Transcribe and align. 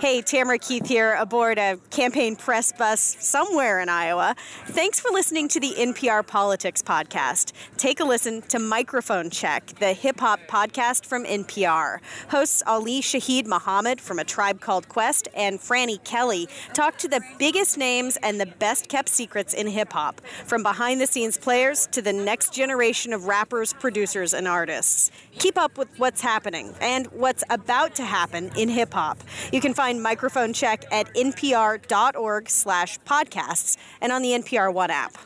Hey, 0.00 0.22
Tamara 0.22 0.60
Keith 0.60 0.86
here 0.86 1.14
aboard 1.14 1.58
a 1.58 1.76
campaign 1.90 2.36
press 2.36 2.70
bus 2.70 3.16
somewhere 3.18 3.80
in 3.80 3.88
Iowa. 3.88 4.36
Thanks 4.66 5.00
for 5.00 5.10
listening 5.10 5.48
to 5.48 5.58
the 5.58 5.74
NPR 5.76 6.24
Politics 6.24 6.80
Podcast. 6.82 7.50
Take 7.76 7.98
a 7.98 8.04
listen 8.04 8.42
to 8.42 8.60
Microphone 8.60 9.28
Check, 9.28 9.66
the 9.80 9.92
hip 9.92 10.20
hop 10.20 10.38
podcast 10.46 11.04
from 11.04 11.24
NPR. 11.24 11.98
Hosts 12.28 12.62
Ali 12.64 13.00
Shaheed 13.00 13.46
Muhammad 13.46 14.00
from 14.00 14.20
A 14.20 14.24
Tribe 14.24 14.60
Called 14.60 14.88
Quest 14.88 15.26
and 15.34 15.58
Frannie 15.58 16.02
Kelley 16.04 16.48
talk 16.74 16.96
to 16.98 17.08
the 17.08 17.20
biggest 17.36 17.76
names 17.76 18.16
and 18.22 18.40
the 18.40 18.46
best 18.46 18.88
kept 18.88 19.08
secrets 19.08 19.52
in 19.52 19.66
hip 19.66 19.92
hop, 19.92 20.20
from 20.46 20.62
behind 20.62 21.00
the 21.00 21.08
scenes 21.08 21.36
players 21.36 21.88
to 21.88 22.00
the 22.00 22.12
next 22.12 22.52
generation 22.52 23.12
of 23.12 23.24
rappers, 23.24 23.72
producers, 23.72 24.32
and 24.32 24.46
artists. 24.46 25.10
Keep 25.40 25.58
up 25.58 25.76
with 25.76 25.88
what's 25.98 26.20
happening 26.20 26.72
and 26.80 27.08
what's 27.08 27.42
about 27.50 27.96
to 27.96 28.04
happen 28.04 28.52
in 28.56 28.68
hip 28.68 28.94
hop. 28.94 29.18
You 29.52 29.60
can 29.60 29.74
find 29.74 29.87
Microphone 29.96 30.52
Check 30.52 30.84
at 30.92 31.12
npr.org 31.14 32.48
slash 32.48 32.98
podcasts 33.00 33.76
and 34.00 34.12
on 34.12 34.22
the 34.22 34.30
NPR 34.30 34.72
One 34.72 34.90
app. 34.90 35.16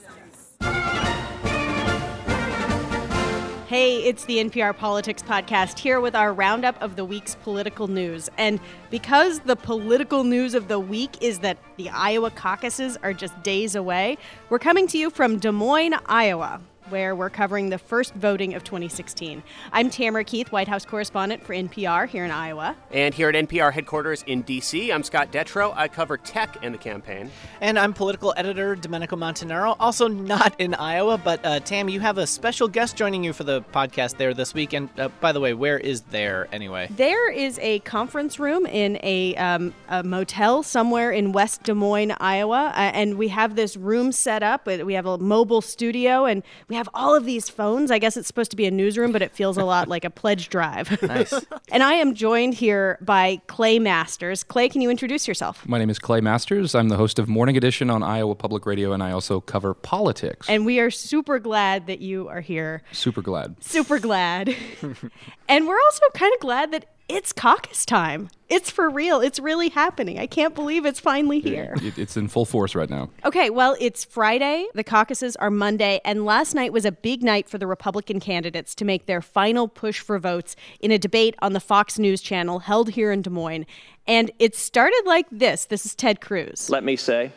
Hey, 3.73 4.05
it's 4.05 4.27
the 4.27 4.37
NPR 4.37 4.77
Politics 4.77 5.23
Podcast 5.23 5.79
here 5.79 5.99
with 5.99 6.15
our 6.15 6.35
roundup 6.35 6.81
of 6.83 6.97
the 6.97 7.07
week's 7.07 7.37
political 7.37 7.89
news. 7.89 8.29
And 8.37 8.61
because 8.91 9.41
the 9.41 9.57
political 9.57 10.25
news 10.25 10.55
of 10.55 10.69
the 10.69 10.79
week 10.79 11.17
is 11.23 11.39
that 11.39 11.57
the 11.79 11.89
Iowa 11.89 12.31
caucuses 12.31 12.99
are 13.03 13.15
just 13.15 13.43
days 13.43 13.75
away, 13.75 14.19
we're 14.51 14.59
coming 14.59 14.87
to 14.89 14.99
you 14.99 15.09
from 15.09 15.39
Des 15.39 15.53
Moines, 15.53 15.95
Iowa 16.05 16.61
where 16.89 17.15
we're 17.15 17.31
covering 17.31 17.71
the 17.71 17.79
first 17.79 18.15
voting 18.15 18.55
of 18.55 18.65
2016. 18.65 19.43
I'm 19.73 19.91
Tamara 19.91 20.25
Keith, 20.25 20.53
White 20.53 20.69
House 20.69 20.85
correspondent 20.85 21.45
for 21.45 21.55
NPR 21.55 22.09
here 22.09 22.25
in 22.25 22.31
Iowa. 22.31 22.77
And 22.91 23.15
here 23.15 23.29
at 23.29 23.35
NPR 23.35 23.73
headquarters 23.73 24.23
in 24.27 24.43
D.C., 24.43 24.91
I'm 24.91 25.03
Scott 25.03 25.33
Detrow. 25.33 25.73
I 25.77 25.89
cover 25.89 26.17
tech 26.17 26.57
and 26.63 26.75
the 26.75 26.79
campaign. 26.79 27.31
And 27.61 27.79
I'm 27.79 27.93
political 27.93 28.35
editor 28.37 28.75
Domenico 28.77 29.17
Montanaro, 29.17 29.77
also 29.79 30.09
not 30.09 30.55
in 30.61 30.75
Iowa, 30.75 31.19
but 31.19 31.45
uh, 31.45 31.61
Tam, 31.61 31.89
you 31.89 32.01
have 32.01 32.19
a 32.19 32.27
special 32.27 32.69
guest 32.69 32.97
joining 32.97 33.25
you 33.25 33.33
for 33.33 33.45
the 33.45 33.63
podcast 33.73 34.17
there 34.17 34.35
this 34.35 34.55
week. 34.55 34.73
And 34.73 34.89
uh, 34.99 35.09
by 35.21 35.33
the 35.33 35.41
way, 35.41 35.55
where 35.55 35.79
is 35.79 36.03
there 36.03 36.49
anyway? 36.53 36.89
There 36.91 37.31
is 37.31 37.59
a 37.61 37.79
conference 37.81 38.39
room 38.39 38.67
in 38.67 38.99
a, 39.03 39.35
um, 39.37 39.75
a 39.89 40.03
motel 40.03 40.63
somewhere 40.63 41.13
in 41.13 41.33
West 41.33 41.63
Des 41.65 41.75
Moines, 41.75 42.13
Iowa. 42.21 42.73
Uh, 42.75 42.79
and 42.79 43.17
we 43.17 43.29
have 43.29 43.57
this 43.57 43.77
room 43.77 44.13
set 44.13 44.43
up. 44.43 44.67
We 44.67 44.95
have 44.95 45.07
a 45.07 45.19
mobile 45.19 45.61
studio 45.61 46.27
and 46.27 46.43
we 46.69 46.77
have 46.77 46.82
have 46.83 46.89
all 46.95 47.15
of 47.15 47.25
these 47.25 47.49
phones. 47.49 47.93
I 47.93 48.01
guess 48.01 48.17
it's 48.17 48.27
supposed 48.27 48.51
to 48.51 48.57
be 48.57 48.67
a 48.67 48.71
newsroom, 48.71 49.13
but 49.13 49.23
it 49.23 49.31
feels 49.31 49.57
a 49.57 49.65
lot 49.65 49.87
like 49.87 50.05
a 50.05 50.11
pledge 50.11 50.49
drive. 50.49 50.91
Nice. 51.13 51.33
and 51.73 51.83
I 51.83 51.95
am 51.95 52.15
joined 52.15 52.55
here 52.55 52.97
by 53.03 53.41
Clay 53.47 53.79
Masters. 53.79 54.45
Clay, 54.45 54.69
can 54.69 54.81
you 54.81 54.89
introduce 54.89 55.27
yourself? 55.29 55.67
My 55.69 55.77
name 55.79 55.91
is 55.91 55.99
Clay 55.99 56.21
Masters. 56.21 56.75
I'm 56.75 56.89
the 56.89 56.97
host 56.97 57.19
of 57.19 57.29
Morning 57.29 57.57
Edition 57.57 57.91
on 57.91 58.03
Iowa 58.03 58.35
Public 58.35 58.65
Radio, 58.65 58.93
and 58.93 59.03
I 59.03 59.11
also 59.11 59.41
cover 59.41 59.75
politics. 59.75 60.49
And 60.49 60.65
we 60.65 60.79
are 60.79 60.91
super 60.91 61.39
glad 61.39 61.87
that 61.89 62.01
you 62.01 62.29
are 62.29 62.41
here. 62.41 62.83
Super 62.93 63.21
glad. 63.21 63.63
Super 63.63 63.99
glad. 63.99 64.55
and 65.49 65.67
we're 65.67 65.81
also 65.81 66.05
kind 66.15 66.33
of 66.33 66.41
glad 66.41 66.73
that 66.73 66.87
it's 67.13 67.33
caucus 67.33 67.85
time. 67.85 68.31
It's 68.49 68.71
for 68.71 68.89
real. 68.89 69.21
It's 69.21 69.39
really 69.39 69.69
happening. 69.69 70.19
I 70.19 70.27
can't 70.27 70.55
believe 70.55 70.87
it's 70.87 70.99
finally 70.99 71.41
here. 71.41 71.75
It, 71.83 71.99
it's 71.99 72.17
in 72.17 72.29
full 72.29 72.47
force 72.47 72.75
right 72.75 72.89
now. 72.89 73.11
Okay, 73.25 73.51
well, 73.51 73.77
it's 73.81 74.05
Friday. 74.05 74.67
The 74.75 74.83
caucuses 74.83 75.37
are 75.37 75.51
Monday. 75.51 76.01
And 76.07 76.25
last 76.25 76.55
night 76.55 76.73
was 76.73 76.87
a 76.87 76.93
big 76.93 77.23
night 77.23 77.51
for 77.51 77.59
the 77.59 77.67
Republican 77.67 78.19
candidates 78.19 78.75
to 78.77 78.87
make 78.87 79.05
their 79.05 79.21
final 79.21 79.69
push 79.69 80.01
for 80.01 80.19
votes 80.19 80.57
in 80.81 80.91
a 80.91 80.99
debate 80.99 81.35
on 81.41 81.53
the 81.53 81.61
Fox 81.61 81.99
News 81.99 82.23
channel 82.23 82.61
held 82.61 82.91
here 82.91 83.13
in 83.13 83.21
Des 83.21 83.31
Moines. 83.31 83.67
And 84.07 84.31
it 84.39 84.57
started 84.57 85.03
like 85.05 85.27
this 85.31 85.67
this 85.67 85.85
is 85.85 85.95
Ted 85.95 86.21
Cruz. 86.21 86.71
Let 86.71 86.83
me 86.83 86.97
say, 86.97 87.31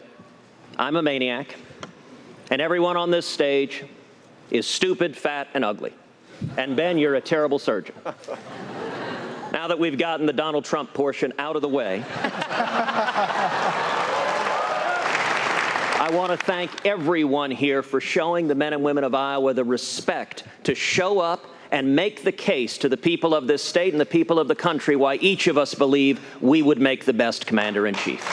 I'm 0.78 0.96
a 0.96 1.02
maniac, 1.02 1.56
and 2.50 2.62
everyone 2.62 2.98
on 2.98 3.12
this 3.12 3.26
stage 3.26 3.84
is 4.52 4.66
stupid, 4.66 5.16
fat, 5.18 5.48
and 5.54 5.66
ugly. 5.66 5.94
And 6.58 6.76
Ben, 6.76 6.98
you're 6.98 7.16
a 7.16 7.22
terrible 7.22 7.60
surgeon. 7.60 7.96
Now 9.52 9.68
that 9.68 9.80
we've 9.80 9.98
gotten 9.98 10.26
the 10.26 10.34
Donald 10.34 10.66
Trump 10.66 10.94
portion 10.94 11.34
out 11.40 11.56
of 11.56 11.62
the 11.62 11.70
way, 11.70 12.04
I 15.98 16.10
want 16.12 16.32
to 16.32 16.38
thank 16.46 16.86
everyone 16.86 17.52
here 17.52 17.82
for 17.82 18.02
showing 18.02 18.48
the 18.48 18.56
men 18.56 18.74
and 18.74 18.84
women 18.84 19.04
of 19.04 19.16
Iowa 19.16 19.54
the 19.54 19.64
respect 19.64 20.44
to 20.64 20.76
show 20.76 21.20
up 21.20 21.46
and 21.72 21.96
make 21.96 22.24
the 22.24 22.32
case 22.32 22.78
to 22.80 22.90
the 22.90 22.98
people 22.98 23.34
of 23.34 23.48
this 23.48 23.64
state 23.64 23.94
and 23.94 24.00
the 24.00 24.06
people 24.06 24.38
of 24.40 24.48
the 24.48 24.56
country 24.56 24.96
why 24.96 25.16
each 25.16 25.48
of 25.48 25.58
us 25.58 25.74
believe 25.74 26.20
we 26.42 26.62
would 26.62 26.80
make 26.80 27.06
the 27.06 27.14
best 27.14 27.48
commander 27.48 27.88
in 27.88 27.96
chief. 27.96 28.24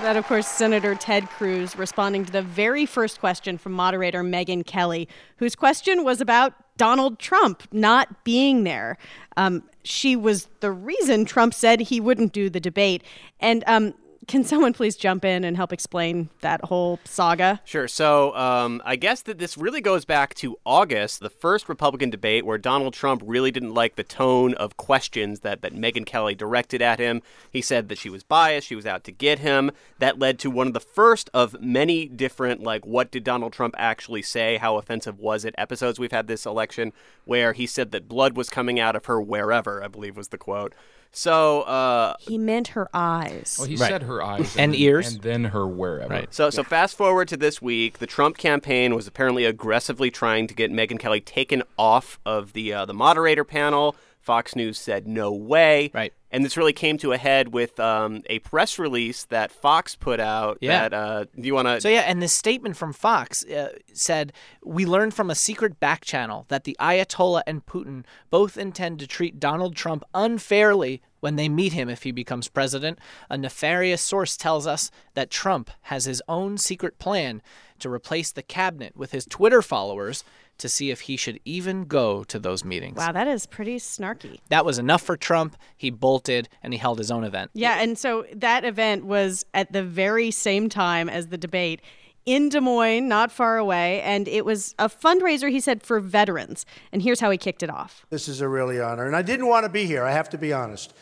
That, 0.00 0.16
of 0.16 0.26
course, 0.26 0.46
Senator 0.46 0.94
Ted 0.94 1.28
Cruz 1.30 1.76
responding 1.76 2.24
to 2.26 2.32
the 2.32 2.42
very 2.42 2.84
first 2.84 3.18
question 3.18 3.56
from 3.58 3.72
moderator 3.72 4.22
Megyn 4.22 4.64
Kelly, 4.66 5.08
whose 5.38 5.56
question 5.56 6.04
was 6.04 6.20
about 6.20 6.52
Donald 6.76 7.18
Trump 7.18 7.62
not 7.72 8.24
being 8.24 8.64
there. 8.64 8.98
Um, 9.36 9.64
she 9.82 10.16
was 10.16 10.48
the 10.60 10.70
reason 10.70 11.24
Trump 11.24 11.54
said 11.54 11.80
he 11.80 12.00
wouldn't 12.00 12.32
do 12.32 12.50
the 12.50 12.60
debate. 12.60 13.02
And 13.40 13.62
um, 13.66 13.94
can 14.26 14.42
someone 14.42 14.72
please 14.72 14.96
jump 14.96 15.24
in 15.24 15.44
and 15.44 15.56
help 15.56 15.72
explain 15.72 16.28
that 16.40 16.64
whole 16.64 16.98
saga? 17.04 17.60
Sure. 17.64 17.86
So 17.86 18.34
um, 18.36 18.82
I 18.84 18.96
guess 18.96 19.22
that 19.22 19.38
this 19.38 19.56
really 19.56 19.80
goes 19.80 20.04
back 20.04 20.34
to 20.36 20.58
August, 20.64 21.20
the 21.20 21.30
first 21.30 21.68
Republican 21.68 22.10
debate, 22.10 22.44
where 22.44 22.58
Donald 22.58 22.94
Trump 22.94 23.22
really 23.24 23.50
didn't 23.50 23.74
like 23.74 23.96
the 23.96 24.02
tone 24.02 24.54
of 24.54 24.76
questions 24.76 25.40
that, 25.40 25.62
that 25.62 25.74
Megyn 25.74 26.04
Kelly 26.04 26.34
directed 26.34 26.82
at 26.82 26.98
him. 26.98 27.22
He 27.50 27.60
said 27.60 27.88
that 27.88 27.98
she 27.98 28.10
was 28.10 28.24
biased, 28.24 28.66
she 28.66 28.74
was 28.74 28.86
out 28.86 29.04
to 29.04 29.12
get 29.12 29.38
him. 29.38 29.70
That 29.98 30.18
led 30.18 30.38
to 30.40 30.50
one 30.50 30.66
of 30.66 30.72
the 30.72 30.80
first 30.80 31.30
of 31.32 31.60
many 31.60 32.06
different, 32.06 32.62
like, 32.62 32.84
what 32.84 33.10
did 33.10 33.24
Donald 33.24 33.52
Trump 33.52 33.74
actually 33.78 34.22
say? 34.22 34.56
How 34.56 34.76
offensive 34.76 35.20
was 35.20 35.44
it? 35.44 35.54
Episodes 35.56 35.98
we've 35.98 36.12
had 36.12 36.26
this 36.26 36.46
election 36.46 36.92
where 37.24 37.52
he 37.52 37.66
said 37.66 37.92
that 37.92 38.08
blood 38.08 38.36
was 38.36 38.50
coming 38.50 38.80
out 38.80 38.96
of 38.96 39.06
her 39.06 39.20
wherever, 39.20 39.82
I 39.82 39.88
believe 39.88 40.16
was 40.16 40.28
the 40.28 40.38
quote. 40.38 40.74
So 41.12 41.62
uh, 41.62 42.14
he 42.20 42.36
meant 42.38 42.68
her 42.68 42.88
eyes. 42.92 43.56
Well, 43.58 43.68
he 43.68 43.76
Right. 43.76 43.88
said 43.88 44.02
her 44.04 44.22
eyes 44.22 44.56
And 44.56 44.72
then- 44.74 44.80
ears. 44.80 45.14
and 45.14 45.22
then 45.22 45.44
her 45.44 45.66
wherever. 45.66 46.12
Right. 46.12 46.32
So, 46.34 46.50
so 46.50 46.62
fast 46.62 46.96
forward 46.96 47.28
to 47.28 47.36
this 47.36 47.62
week, 47.62 47.98
the 47.98 48.06
Trump 48.06 48.36
campaign 48.36 48.94
was 48.94 49.06
apparently 49.06 49.44
aggressively 49.44 50.10
trying 50.10 50.46
to 50.46 50.54
get 50.54 50.70
Megyn 50.70 50.98
Kelly 50.98 51.20
taken 51.20 51.62
off 51.78 52.18
of 52.26 52.52
the 52.52 52.72
uh, 52.72 52.84
the 52.84 52.94
moderator 52.94 53.44
panel. 53.44 53.96
Fox 54.20 54.56
News 54.56 54.78
said 54.78 55.06
no 55.06 55.30
way. 55.32 55.90
Right. 55.94 56.12
And 56.36 56.44
this 56.44 56.58
really 56.58 56.74
came 56.74 56.98
to 56.98 57.12
a 57.12 57.16
head 57.16 57.54
with 57.54 57.80
um, 57.80 58.22
a 58.26 58.40
press 58.40 58.78
release 58.78 59.24
that 59.24 59.50
Fox 59.50 59.96
put 59.96 60.20
out. 60.20 60.58
Yeah. 60.60 60.86
That 60.86 60.94
uh, 60.94 61.24
do 61.34 61.46
you 61.46 61.54
want 61.54 61.66
to? 61.66 61.80
So 61.80 61.88
yeah, 61.88 62.00
and 62.00 62.20
this 62.20 62.34
statement 62.34 62.76
from 62.76 62.92
Fox 62.92 63.42
uh, 63.46 63.70
said, 63.94 64.34
"We 64.62 64.84
learned 64.84 65.14
from 65.14 65.30
a 65.30 65.34
secret 65.34 65.80
back 65.80 66.04
channel 66.04 66.44
that 66.48 66.64
the 66.64 66.76
Ayatollah 66.78 67.40
and 67.46 67.64
Putin 67.64 68.04
both 68.28 68.58
intend 68.58 68.98
to 68.98 69.06
treat 69.06 69.40
Donald 69.40 69.76
Trump 69.76 70.04
unfairly 70.12 71.00
when 71.20 71.36
they 71.36 71.48
meet 71.48 71.72
him 71.72 71.88
if 71.88 72.02
he 72.02 72.12
becomes 72.12 72.48
president. 72.48 72.98
A 73.30 73.38
nefarious 73.38 74.02
source 74.02 74.36
tells 74.36 74.66
us 74.66 74.90
that 75.14 75.30
Trump 75.30 75.70
has 75.84 76.04
his 76.04 76.22
own 76.28 76.58
secret 76.58 76.98
plan 76.98 77.40
to 77.78 77.90
replace 77.90 78.30
the 78.30 78.42
cabinet 78.42 78.94
with 78.94 79.12
his 79.12 79.24
Twitter 79.24 79.62
followers 79.62 80.22
to 80.58 80.68
see 80.68 80.90
if 80.90 81.02
he 81.02 81.16
should 81.16 81.40
even 81.44 81.84
go 81.84 82.24
to 82.24 82.38
those 82.38 82.64
meetings." 82.64 82.96
Wow, 82.96 83.12
that 83.12 83.28
is 83.28 83.46
pretty 83.46 83.76
snarky. 83.78 84.38
That 84.48 84.64
was 84.64 84.78
enough 84.78 85.02
for 85.02 85.16
Trump. 85.16 85.56
He 85.76 85.90
bolted 85.90 86.48
and 86.62 86.72
he 86.72 86.78
held 86.78 86.98
his 86.98 87.10
own 87.10 87.24
event. 87.24 87.50
Yeah, 87.54 87.80
and 87.80 87.98
so 87.98 88.24
that 88.34 88.64
event 88.64 89.04
was 89.04 89.44
at 89.54 89.72
the 89.72 89.82
very 89.82 90.30
same 90.30 90.68
time 90.68 91.08
as 91.08 91.28
the 91.28 91.38
debate 91.38 91.80
in 92.26 92.48
Des 92.48 92.60
Moines, 92.60 93.06
not 93.06 93.30
far 93.30 93.56
away, 93.56 94.02
and 94.02 94.26
it 94.26 94.44
was 94.44 94.74
a 94.80 94.88
fundraiser, 94.88 95.48
he 95.48 95.60
said, 95.60 95.82
for 95.82 96.00
veterans. 96.00 96.66
And 96.90 97.00
here's 97.00 97.20
how 97.20 97.30
he 97.30 97.38
kicked 97.38 97.62
it 97.62 97.70
off. 97.70 98.04
This 98.10 98.26
is 98.26 98.40
a 98.40 98.48
really 98.48 98.80
honor. 98.80 99.06
And 99.06 99.14
I 99.14 99.22
didn't 99.22 99.46
want 99.46 99.64
to 99.64 99.68
be 99.68 99.86
here, 99.86 100.02
I 100.02 100.10
have 100.10 100.28
to 100.30 100.38
be 100.38 100.52
honest. 100.52 100.92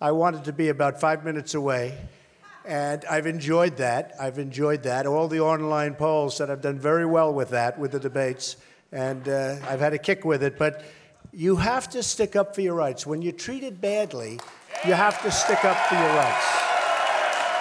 I 0.00 0.10
wanted 0.10 0.42
to 0.44 0.52
be 0.52 0.70
about 0.70 1.00
five 1.00 1.24
minutes 1.24 1.54
away. 1.54 1.96
And 2.64 3.04
I've 3.04 3.26
enjoyed 3.26 3.76
that. 3.76 4.14
I've 4.20 4.38
enjoyed 4.38 4.82
that. 4.82 5.06
All 5.06 5.28
the 5.28 5.40
online 5.40 5.94
polls 5.94 6.36
said 6.36 6.50
I've 6.50 6.60
done 6.60 6.78
very 6.78 7.06
well 7.06 7.32
with 7.32 7.50
that, 7.50 7.78
with 7.78 7.92
the 7.92 8.00
debates. 8.00 8.56
And 8.92 9.28
uh, 9.28 9.56
I've 9.66 9.80
had 9.80 9.94
a 9.94 9.98
kick 9.98 10.24
with 10.24 10.42
it. 10.42 10.58
But 10.58 10.84
you 11.32 11.56
have 11.56 11.88
to 11.90 12.02
stick 12.02 12.36
up 12.36 12.54
for 12.54 12.60
your 12.60 12.74
rights. 12.74 13.06
When 13.06 13.22
you're 13.22 13.32
treated 13.32 13.80
badly, 13.80 14.38
you 14.86 14.92
have 14.92 15.20
to 15.22 15.30
stick 15.30 15.64
up 15.64 15.78
for 15.88 15.94
your 15.94 16.14
rights. 16.14 16.46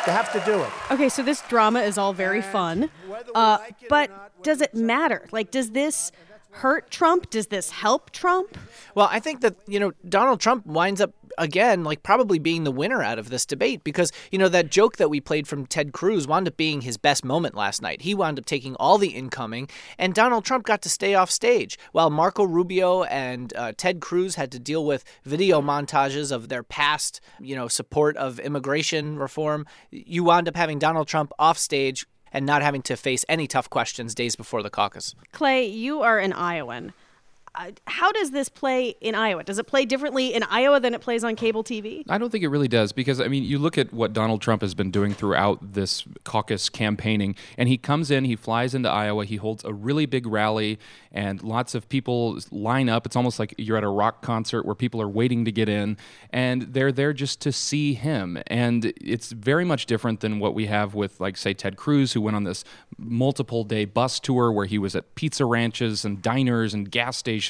You 0.06 0.14
have 0.14 0.32
to 0.34 0.40
do 0.46 0.60
it. 0.60 0.70
Okay, 0.92 1.10
so 1.10 1.22
this 1.22 1.42
drama 1.48 1.82
is 1.82 1.98
all 1.98 2.12
very 2.12 2.42
fun. 2.42 2.90
Uh, 3.36 3.60
like 3.60 3.76
but 3.88 4.10
not, 4.10 4.44
does 4.44 4.62
it 4.62 4.74
matter? 4.74 5.28
Like, 5.32 5.52
does 5.52 5.72
this 5.72 6.12
hurt 6.50 6.90
Trump? 6.90 7.30
Does 7.30 7.48
this 7.48 7.70
help 7.70 8.10
Trump? 8.10 8.58
Well, 8.96 9.08
I 9.12 9.20
think 9.20 9.42
that, 9.42 9.56
you 9.68 9.80
know, 9.80 9.94
Donald 10.10 10.40
Trump 10.42 10.66
winds 10.66 11.02
up 11.02 11.12
again, 11.38 11.84
like 11.84 12.04
probably 12.04 12.40
being 12.40 12.64
the 12.64 12.72
winner 12.72 13.02
out 13.02 13.20
of 13.20 13.30
this 13.30 13.46
debate 13.46 13.84
because, 13.84 14.12
you 14.32 14.38
know, 14.38 14.50
that 14.50 14.70
joke 14.70 14.98
that 14.98 15.10
we 15.10 15.20
played 15.20 15.48
from 15.48 15.66
Ted 15.66 15.92
Cruz 15.92 16.28
wound 16.28 16.48
up 16.48 16.58
being 16.58 16.82
his 16.82 16.98
best 16.98 17.24
moment 17.26 17.56
last 17.56 17.82
night. 17.82 18.02
He 18.02 18.14
wound 18.16 18.40
up 18.40 18.46
taking 18.46 18.76
all 18.76 18.98
the 18.98 19.10
incoming, 19.10 19.70
and 19.98 20.14
Donald 20.14 20.46
Trump 20.46 20.66
got 20.66 20.82
to 20.84 20.90
stay 20.90 21.16
off 21.16 21.32
stage 21.32 21.78
while 21.92 22.10
Marco 22.10 22.44
Rubio 22.44 23.04
and 23.04 23.54
uh, 23.56 23.74
Ted 23.76 24.00
Cruz 24.00 24.36
had 24.36 24.52
to 24.52 24.60
deal 24.60 24.86
with 24.86 25.04
video 25.24 25.62
montages 25.62 26.32
of 26.32 26.50
their 26.50 26.64
past, 26.64 27.22
you 27.40 27.56
know, 27.56 27.68
support 27.68 28.18
of 28.18 28.40
immigration 28.40 29.18
reform. 29.18 29.66
You 29.92 30.24
wound 30.24 30.48
up 30.48 30.56
having 30.56 30.80
Donald 30.80 31.08
Trump 31.08 31.32
off 31.40 31.58
stage 31.58 32.06
and 32.32 32.46
not 32.46 32.62
having 32.62 32.82
to 32.84 32.96
face 32.96 33.26
any 33.28 33.48
tough 33.48 33.70
questions 33.70 34.16
days 34.16 34.36
before 34.36 34.64
the 34.64 34.70
caucus. 34.70 35.16
Clay, 35.32 35.66
you 35.66 36.02
are 36.02 36.20
an 36.20 36.34
Iowan. 36.34 36.94
Uh, 37.54 37.72
how 37.86 38.14
does 38.14 38.32
this 38.32 38.48
play 38.48 38.96
in 39.02 39.14
Iowa? 39.14 39.44
Does 39.44 39.60
it 39.60 39.68
play 39.68 39.84
differently 39.84 40.34
in 40.34 40.42
Iowa 40.44 40.80
than 40.80 40.94
it 40.94 41.02
plays 41.02 41.22
on 41.26 41.36
cable 41.36 41.66
TV? 41.66 42.06
I 42.08 42.18
don't 42.18 42.30
think 42.30 42.46
it 42.46 42.48
really 42.48 42.70
does 42.70 42.94
because, 42.94 43.20
I 43.20 43.28
mean, 43.28 43.44
you 43.44 43.60
look 43.60 43.78
at 43.78 43.92
what 43.92 44.14
Donald 44.14 44.42
Trump 44.42 44.62
has 44.62 44.74
been 44.74 44.90
doing 44.90 45.14
throughout 45.14 45.74
this 45.74 46.06
caucus 46.24 46.70
campaigning, 46.70 47.36
and 47.58 47.68
he 47.68 47.78
comes 47.78 48.10
in, 48.10 48.24
he 48.24 48.38
flies 48.38 48.74
into 48.74 48.90
Iowa, 48.90 49.26
he 49.26 49.36
holds 49.36 49.66
a 49.66 49.74
really 49.74 50.06
big 50.06 50.28
rally, 50.28 50.80
and 51.12 51.44
lots 51.44 51.76
of 51.76 51.90
people 51.90 52.40
line 52.52 52.88
up. 52.88 53.06
It's 53.06 53.18
almost 53.18 53.38
like 53.38 53.54
you're 53.58 53.76
at 53.76 53.84
a 53.84 53.90
rock 53.90 54.22
concert 54.22 54.66
where 54.66 54.76
people 54.76 55.02
are 55.02 55.10
waiting 55.10 55.44
to 55.44 55.52
get 55.52 55.68
in, 55.68 55.98
and 56.30 56.62
they're 56.62 56.94
there 56.94 57.12
just 57.12 57.42
to 57.42 57.52
see 57.52 57.96
him. 57.96 58.42
And 58.48 58.94
it's 59.02 59.34
very 59.34 59.66
much 59.66 59.88
different 59.88 60.22
than 60.22 60.40
what 60.40 60.54
we 60.54 60.68
have 60.68 60.96
with, 60.96 61.20
like, 61.20 61.36
say, 61.36 61.54
Ted 61.54 61.76
Cruz, 61.76 62.14
who 62.14 62.22
went 62.22 62.38
on 62.38 62.46
this 62.46 62.64
multiple 62.98 63.66
day 63.66 63.84
bus 63.84 64.22
tour 64.22 64.54
where 64.54 64.68
he 64.68 64.78
was 64.78 64.96
at 64.96 65.16
pizza 65.16 65.44
ranches 65.44 66.06
and 66.06 66.22
diners 66.22 66.74
and 66.74 66.90
gas 66.90 67.18
stations 67.18 67.41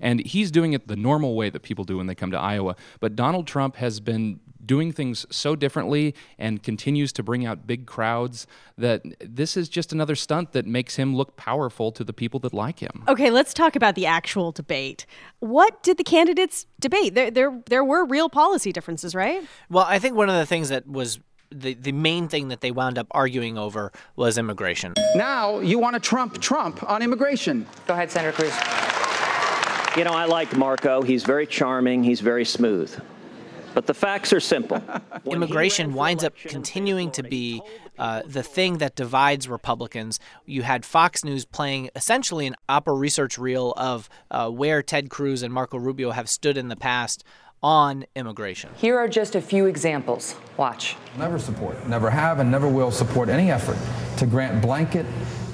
and 0.00 0.24
he's 0.26 0.50
doing 0.50 0.72
it 0.72 0.88
the 0.88 0.96
normal 0.96 1.34
way 1.34 1.50
that 1.50 1.62
people 1.62 1.84
do 1.84 1.96
when 1.96 2.06
they 2.06 2.14
come 2.14 2.30
to 2.30 2.38
Iowa. 2.38 2.76
But 3.00 3.16
Donald 3.16 3.46
Trump 3.46 3.76
has 3.76 4.00
been 4.00 4.40
doing 4.64 4.92
things 4.92 5.26
so 5.30 5.54
differently 5.54 6.14
and 6.38 6.62
continues 6.62 7.12
to 7.12 7.22
bring 7.22 7.44
out 7.44 7.66
big 7.66 7.86
crowds 7.86 8.46
that 8.78 9.02
this 9.20 9.56
is 9.56 9.68
just 9.68 9.92
another 9.92 10.14
stunt 10.14 10.52
that 10.52 10.66
makes 10.66 10.96
him 10.96 11.14
look 11.14 11.36
powerful 11.36 11.92
to 11.92 12.04
the 12.04 12.12
people 12.12 12.40
that 12.40 12.52
like 12.52 12.78
him. 12.80 13.04
Okay, 13.08 13.30
let's 13.30 13.52
talk 13.52 13.76
about 13.76 13.94
the 13.94 14.06
actual 14.06 14.52
debate. 14.52 15.06
What 15.40 15.82
did 15.82 15.98
the 15.98 16.04
candidates 16.04 16.66
debate? 16.80 17.14
There 17.14 17.30
there 17.30 17.62
there 17.66 17.84
were 17.84 18.04
real 18.04 18.28
policy 18.28 18.72
differences, 18.72 19.14
right? 19.14 19.42
Well, 19.68 19.84
I 19.86 19.98
think 19.98 20.16
one 20.16 20.28
of 20.28 20.36
the 20.36 20.46
things 20.46 20.68
that 20.70 20.86
was 20.88 21.20
the, 21.50 21.74
the 21.74 21.92
main 21.92 22.28
thing 22.28 22.48
that 22.48 22.60
they 22.60 22.70
wound 22.70 22.98
up 22.98 23.06
arguing 23.12 23.56
over 23.56 23.92
was 24.16 24.38
immigration. 24.38 24.94
Now 25.14 25.60
you 25.60 25.78
want 25.78 25.94
to 25.94 26.00
trump 26.00 26.40
Trump 26.40 26.82
on 26.88 27.02
immigration. 27.02 27.66
Go 27.86 27.94
ahead, 27.94 28.10
Senator 28.10 28.32
Cruz. 28.32 28.83
You 29.96 30.02
know, 30.02 30.12
I 30.12 30.24
like 30.24 30.56
Marco. 30.56 31.02
He's 31.02 31.22
very 31.22 31.46
charming. 31.46 32.02
He's 32.02 32.20
very 32.20 32.44
smooth. 32.44 33.00
But 33.74 33.86
the 33.86 33.94
facts 33.94 34.32
are 34.32 34.40
simple. 34.40 34.82
Immigration 35.24 35.94
winds 35.94 36.24
up 36.24 36.34
continuing 36.36 37.12
to 37.12 37.22
be 37.22 37.62
uh, 37.96 38.22
the 38.26 38.42
thing 38.42 38.78
that 38.78 38.96
divides 38.96 39.48
Republicans. 39.48 40.18
You 40.46 40.62
had 40.62 40.84
Fox 40.84 41.22
News 41.22 41.44
playing 41.44 41.90
essentially 41.94 42.46
an 42.46 42.56
oppo 42.68 42.98
research 42.98 43.38
reel 43.38 43.72
of 43.76 44.08
uh, 44.32 44.50
where 44.50 44.82
Ted 44.82 45.10
Cruz 45.10 45.42
and 45.42 45.54
Marco 45.54 45.78
Rubio 45.78 46.10
have 46.10 46.28
stood 46.28 46.56
in 46.56 46.68
the 46.68 46.76
past 46.76 47.22
on 47.62 48.04
immigration. 48.16 48.70
Here 48.76 48.98
are 48.98 49.08
just 49.08 49.36
a 49.36 49.40
few 49.40 49.66
examples. 49.66 50.34
Watch. 50.56 50.96
Never 51.16 51.38
support, 51.38 51.88
never 51.88 52.10
have, 52.10 52.40
and 52.40 52.50
never 52.50 52.68
will 52.68 52.90
support 52.90 53.28
any 53.28 53.50
effort 53.50 53.78
to 54.18 54.26
grant 54.26 54.60
blanket 54.60 55.06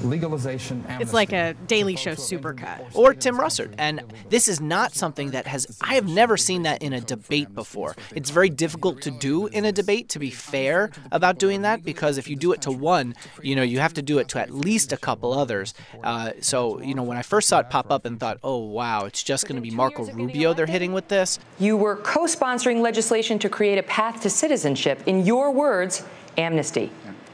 legalization. 0.03 0.85
It's 1.01 1.13
like 1.13 1.33
a 1.33 1.55
Daily 1.67 1.97
Show 1.97 2.13
supercut. 2.13 2.95
Or 2.95 3.15
Tim 3.15 3.37
Russert. 3.37 3.75
And 3.79 4.03
this 4.29 4.49
is 4.49 4.61
not 4.61 4.95
something 4.95 5.31
that 5.31 5.47
has, 5.47 5.79
I 5.81 5.95
have 5.95 6.09
never 6.09 6.37
seen 6.37 6.63
that 6.63 6.83
in 6.83 6.93
a 6.93 7.01
debate 7.01 7.55
before. 7.55 7.97
It's 8.15 8.31
very 8.31 8.51
difficult 8.51 9.03
to 9.03 9.11
do 9.11 9.47
in 9.47 9.65
a 9.65 9.73
debate, 9.73 10.09
to 10.11 10.19
be 10.19 10.31
fair 10.31 10.91
about 11.13 11.39
doing 11.39 11.63
that, 11.63 11.85
because 11.85 12.19
if 12.19 12.29
you 12.29 12.37
do 12.37 12.53
it 12.53 12.63
to 12.63 12.71
one, 12.71 13.15
you 13.43 13.55
know, 13.57 13.63
you 13.63 13.81
have 13.81 13.95
to 13.95 14.03
do 14.03 14.19
it 14.19 14.29
to 14.29 14.41
at 14.41 14.51
least 14.51 14.93
a 14.93 14.97
couple 14.97 15.33
others. 15.33 15.75
Uh, 16.03 16.33
so, 16.41 16.81
you 16.81 16.95
know, 16.95 17.03
when 17.03 17.17
I 17.17 17.23
first 17.23 17.49
saw 17.49 17.61
it 17.61 17.71
pop 17.71 17.91
up 17.91 18.05
and 18.05 18.19
thought, 18.19 18.39
oh, 18.43 18.59
wow, 18.59 19.05
it's 19.05 19.23
just 19.23 19.47
going 19.47 19.57
to 19.57 19.63
be 19.63 19.71
Marco 19.71 20.05
Rubio 20.05 20.55
they're 20.55 20.67
hitting 20.67 20.93
with 20.93 21.09
this. 21.09 21.39
You 21.59 21.77
were 21.77 21.97
co 21.97 22.25
sponsoring 22.25 22.81
legislation 22.81 23.39
to 23.41 23.49
create 23.49 23.79
a 23.79 23.83
path 23.83 24.23
to 24.23 24.31
citizenship. 24.31 25.03
In 25.07 25.25
your 25.25 25.51
words, 25.51 26.05
amnesty. 26.37 26.91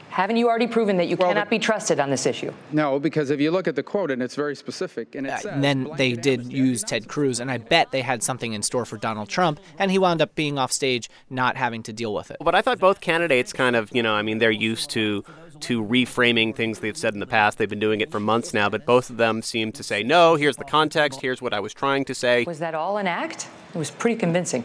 Haven't 0.09 0.37
you 0.37 0.47
already 0.47 0.67
proven 0.67 0.97
that 0.97 1.07
you 1.07 1.15
well, 1.15 1.29
cannot 1.29 1.49
be 1.49 1.59
trusted 1.59 1.99
on 1.99 2.09
this 2.09 2.25
issue? 2.25 2.51
No, 2.71 2.99
because 2.99 3.29
if 3.29 3.39
you 3.39 3.51
look 3.51 3.67
at 3.67 3.75
the 3.75 3.83
quote, 3.83 4.09
and 4.09 4.23
it's 4.23 4.35
very 4.35 4.55
specific, 4.55 5.15
and 5.15 5.27
it 5.27 5.33
uh, 5.33 5.37
says, 5.37 5.61
then 5.61 5.89
they 5.95 6.13
did 6.13 6.51
use 6.51 6.83
Ted 6.83 7.07
Cruz, 7.07 7.39
and 7.39 7.51
I 7.51 7.57
bet 7.57 7.91
they 7.91 8.01
had 8.01 8.23
something 8.23 8.53
in 8.53 8.63
store 8.63 8.85
for 8.85 8.97
Donald 8.97 9.29
Trump, 9.29 9.59
and 9.77 9.91
he 9.91 9.99
wound 9.99 10.21
up 10.21 10.33
being 10.35 10.57
off 10.57 10.71
stage, 10.71 11.09
not 11.29 11.55
having 11.55 11.83
to 11.83 11.93
deal 11.93 12.13
with 12.13 12.31
it. 12.31 12.37
But 12.39 12.55
I 12.55 12.61
thought 12.61 12.79
both 12.79 13.01
candidates 13.01 13.53
kind 13.53 13.75
of, 13.75 13.93
you 13.93 14.01
know, 14.01 14.13
I 14.13 14.21
mean, 14.21 14.39
they're 14.39 14.51
used 14.51 14.89
to 14.91 15.23
to 15.61 15.83
reframing 15.83 16.55
things 16.55 16.79
they've 16.79 16.97
said 16.97 17.13
in 17.13 17.19
the 17.19 17.27
past. 17.27 17.57
They've 17.57 17.69
been 17.69 17.79
doing 17.79 18.01
it 18.01 18.11
for 18.11 18.19
months 18.19 18.53
now, 18.53 18.69
but 18.69 18.85
both 18.85 19.09
of 19.09 19.17
them 19.17 19.41
seem 19.41 19.71
to 19.73 19.83
say, 19.83 20.03
no, 20.03 20.35
here's 20.35 20.57
the 20.57 20.63
context, 20.63 21.21
here's 21.21 21.41
what 21.41 21.53
I 21.53 21.59
was 21.59 21.73
trying 21.73 22.05
to 22.05 22.15
say. 22.15 22.43
Was 22.45 22.59
that 22.59 22.75
all 22.75 22.97
an 22.97 23.07
act? 23.07 23.47
It 23.73 23.77
was 23.77 23.91
pretty 23.91 24.17
convincing. 24.17 24.63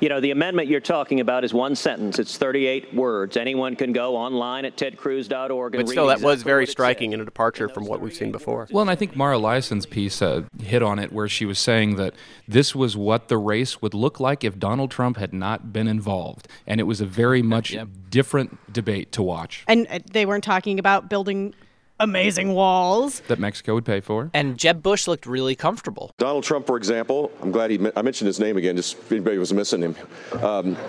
You 0.00 0.08
know, 0.08 0.18
the 0.18 0.30
amendment 0.30 0.68
you're 0.68 0.80
talking 0.80 1.20
about 1.20 1.44
is 1.44 1.52
one 1.52 1.76
sentence. 1.76 2.18
It's 2.18 2.38
38 2.38 2.94
words. 2.94 3.36
Anyone 3.36 3.76
can 3.76 3.92
go 3.92 4.16
online 4.16 4.64
at 4.64 4.76
tedcruz.org 4.76 5.30
and 5.30 5.50
read 5.50 5.74
it. 5.74 5.86
But 5.86 5.90
still, 5.90 6.06
that 6.06 6.14
exactly 6.14 6.32
was 6.32 6.42
very 6.42 6.66
striking 6.66 7.12
and 7.12 7.20
a 7.20 7.24
departure 7.26 7.68
from 7.68 7.84
what 7.84 8.00
we've 8.00 8.14
seen 8.14 8.32
before. 8.32 8.66
Well, 8.70 8.80
and 8.80 8.90
I 8.90 8.94
think 8.94 9.14
Mara 9.14 9.36
Liasson's 9.36 9.84
piece 9.84 10.22
uh, 10.22 10.44
hit 10.62 10.82
on 10.82 10.98
it 10.98 11.12
where 11.12 11.28
she 11.28 11.44
was 11.44 11.58
saying 11.58 11.96
that 11.96 12.14
this 12.48 12.74
was 12.74 12.96
what 12.96 13.28
the 13.28 13.36
race 13.36 13.82
would 13.82 13.92
look 13.92 14.18
like 14.18 14.42
if 14.42 14.58
Donald 14.58 14.90
Trump 14.90 15.18
had 15.18 15.34
not 15.34 15.70
been 15.70 15.86
involved. 15.86 16.48
And 16.66 16.80
it 16.80 16.84
was 16.84 17.02
a 17.02 17.06
very 17.06 17.42
much 17.42 17.72
yep. 17.72 17.88
different 18.08 18.72
debate 18.72 19.12
to 19.12 19.22
watch. 19.22 19.64
And 19.68 19.86
uh, 19.90 19.98
they 20.10 20.24
weren't 20.24 20.44
talking 20.44 20.78
about 20.78 21.10
building 21.10 21.54
amazing 22.00 22.52
walls 22.54 23.20
that 23.28 23.38
Mexico 23.38 23.74
would 23.74 23.84
pay 23.84 24.00
for. 24.00 24.30
And 24.34 24.58
Jeb 24.58 24.82
Bush 24.82 25.06
looked 25.06 25.26
really 25.26 25.54
comfortable. 25.54 26.12
Donald 26.18 26.42
Trump, 26.42 26.66
for 26.66 26.76
example, 26.76 27.30
I'm 27.42 27.52
glad 27.52 27.70
he 27.70 27.78
I 27.94 28.02
mentioned 28.02 28.26
his 28.26 28.40
name 28.40 28.56
again, 28.56 28.76
just 28.76 28.98
if 28.98 29.12
anybody 29.12 29.38
was 29.38 29.52
missing 29.52 29.82
him. 29.82 29.96
Um, 30.42 30.76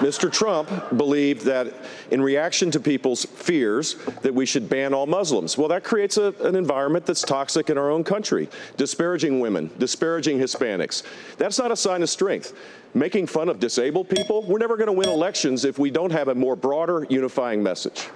Mr. 0.00 0.30
Trump 0.30 0.68
believed 0.96 1.42
that 1.46 1.72
in 2.10 2.20
reaction 2.20 2.70
to 2.72 2.80
people's 2.80 3.24
fears 3.24 3.94
that 4.22 4.34
we 4.34 4.44
should 4.44 4.68
ban 4.68 4.92
all 4.92 5.06
Muslims. 5.06 5.56
Well, 5.56 5.68
that 5.68 5.84
creates 5.84 6.16
a, 6.16 6.34
an 6.40 6.56
environment 6.56 7.06
that's 7.06 7.22
toxic 7.22 7.70
in 7.70 7.78
our 7.78 7.90
own 7.90 8.04
country, 8.04 8.48
disparaging 8.76 9.40
women, 9.40 9.70
disparaging 9.78 10.38
Hispanics. 10.38 11.02
That's 11.38 11.58
not 11.58 11.70
a 11.70 11.76
sign 11.76 12.02
of 12.02 12.10
strength 12.10 12.52
making 12.96 13.26
fun 13.26 13.48
of 13.48 13.58
disabled 13.58 14.08
people, 14.08 14.42
we're 14.42 14.58
never 14.58 14.76
going 14.76 14.86
to 14.86 14.92
win 14.92 15.08
elections 15.08 15.64
if 15.64 15.80
we 15.80 15.90
don't 15.90 16.12
have 16.12 16.28
a 16.28 16.34
more 16.34 16.54
broader 16.54 17.04
unifying 17.10 17.60
message 17.60 18.08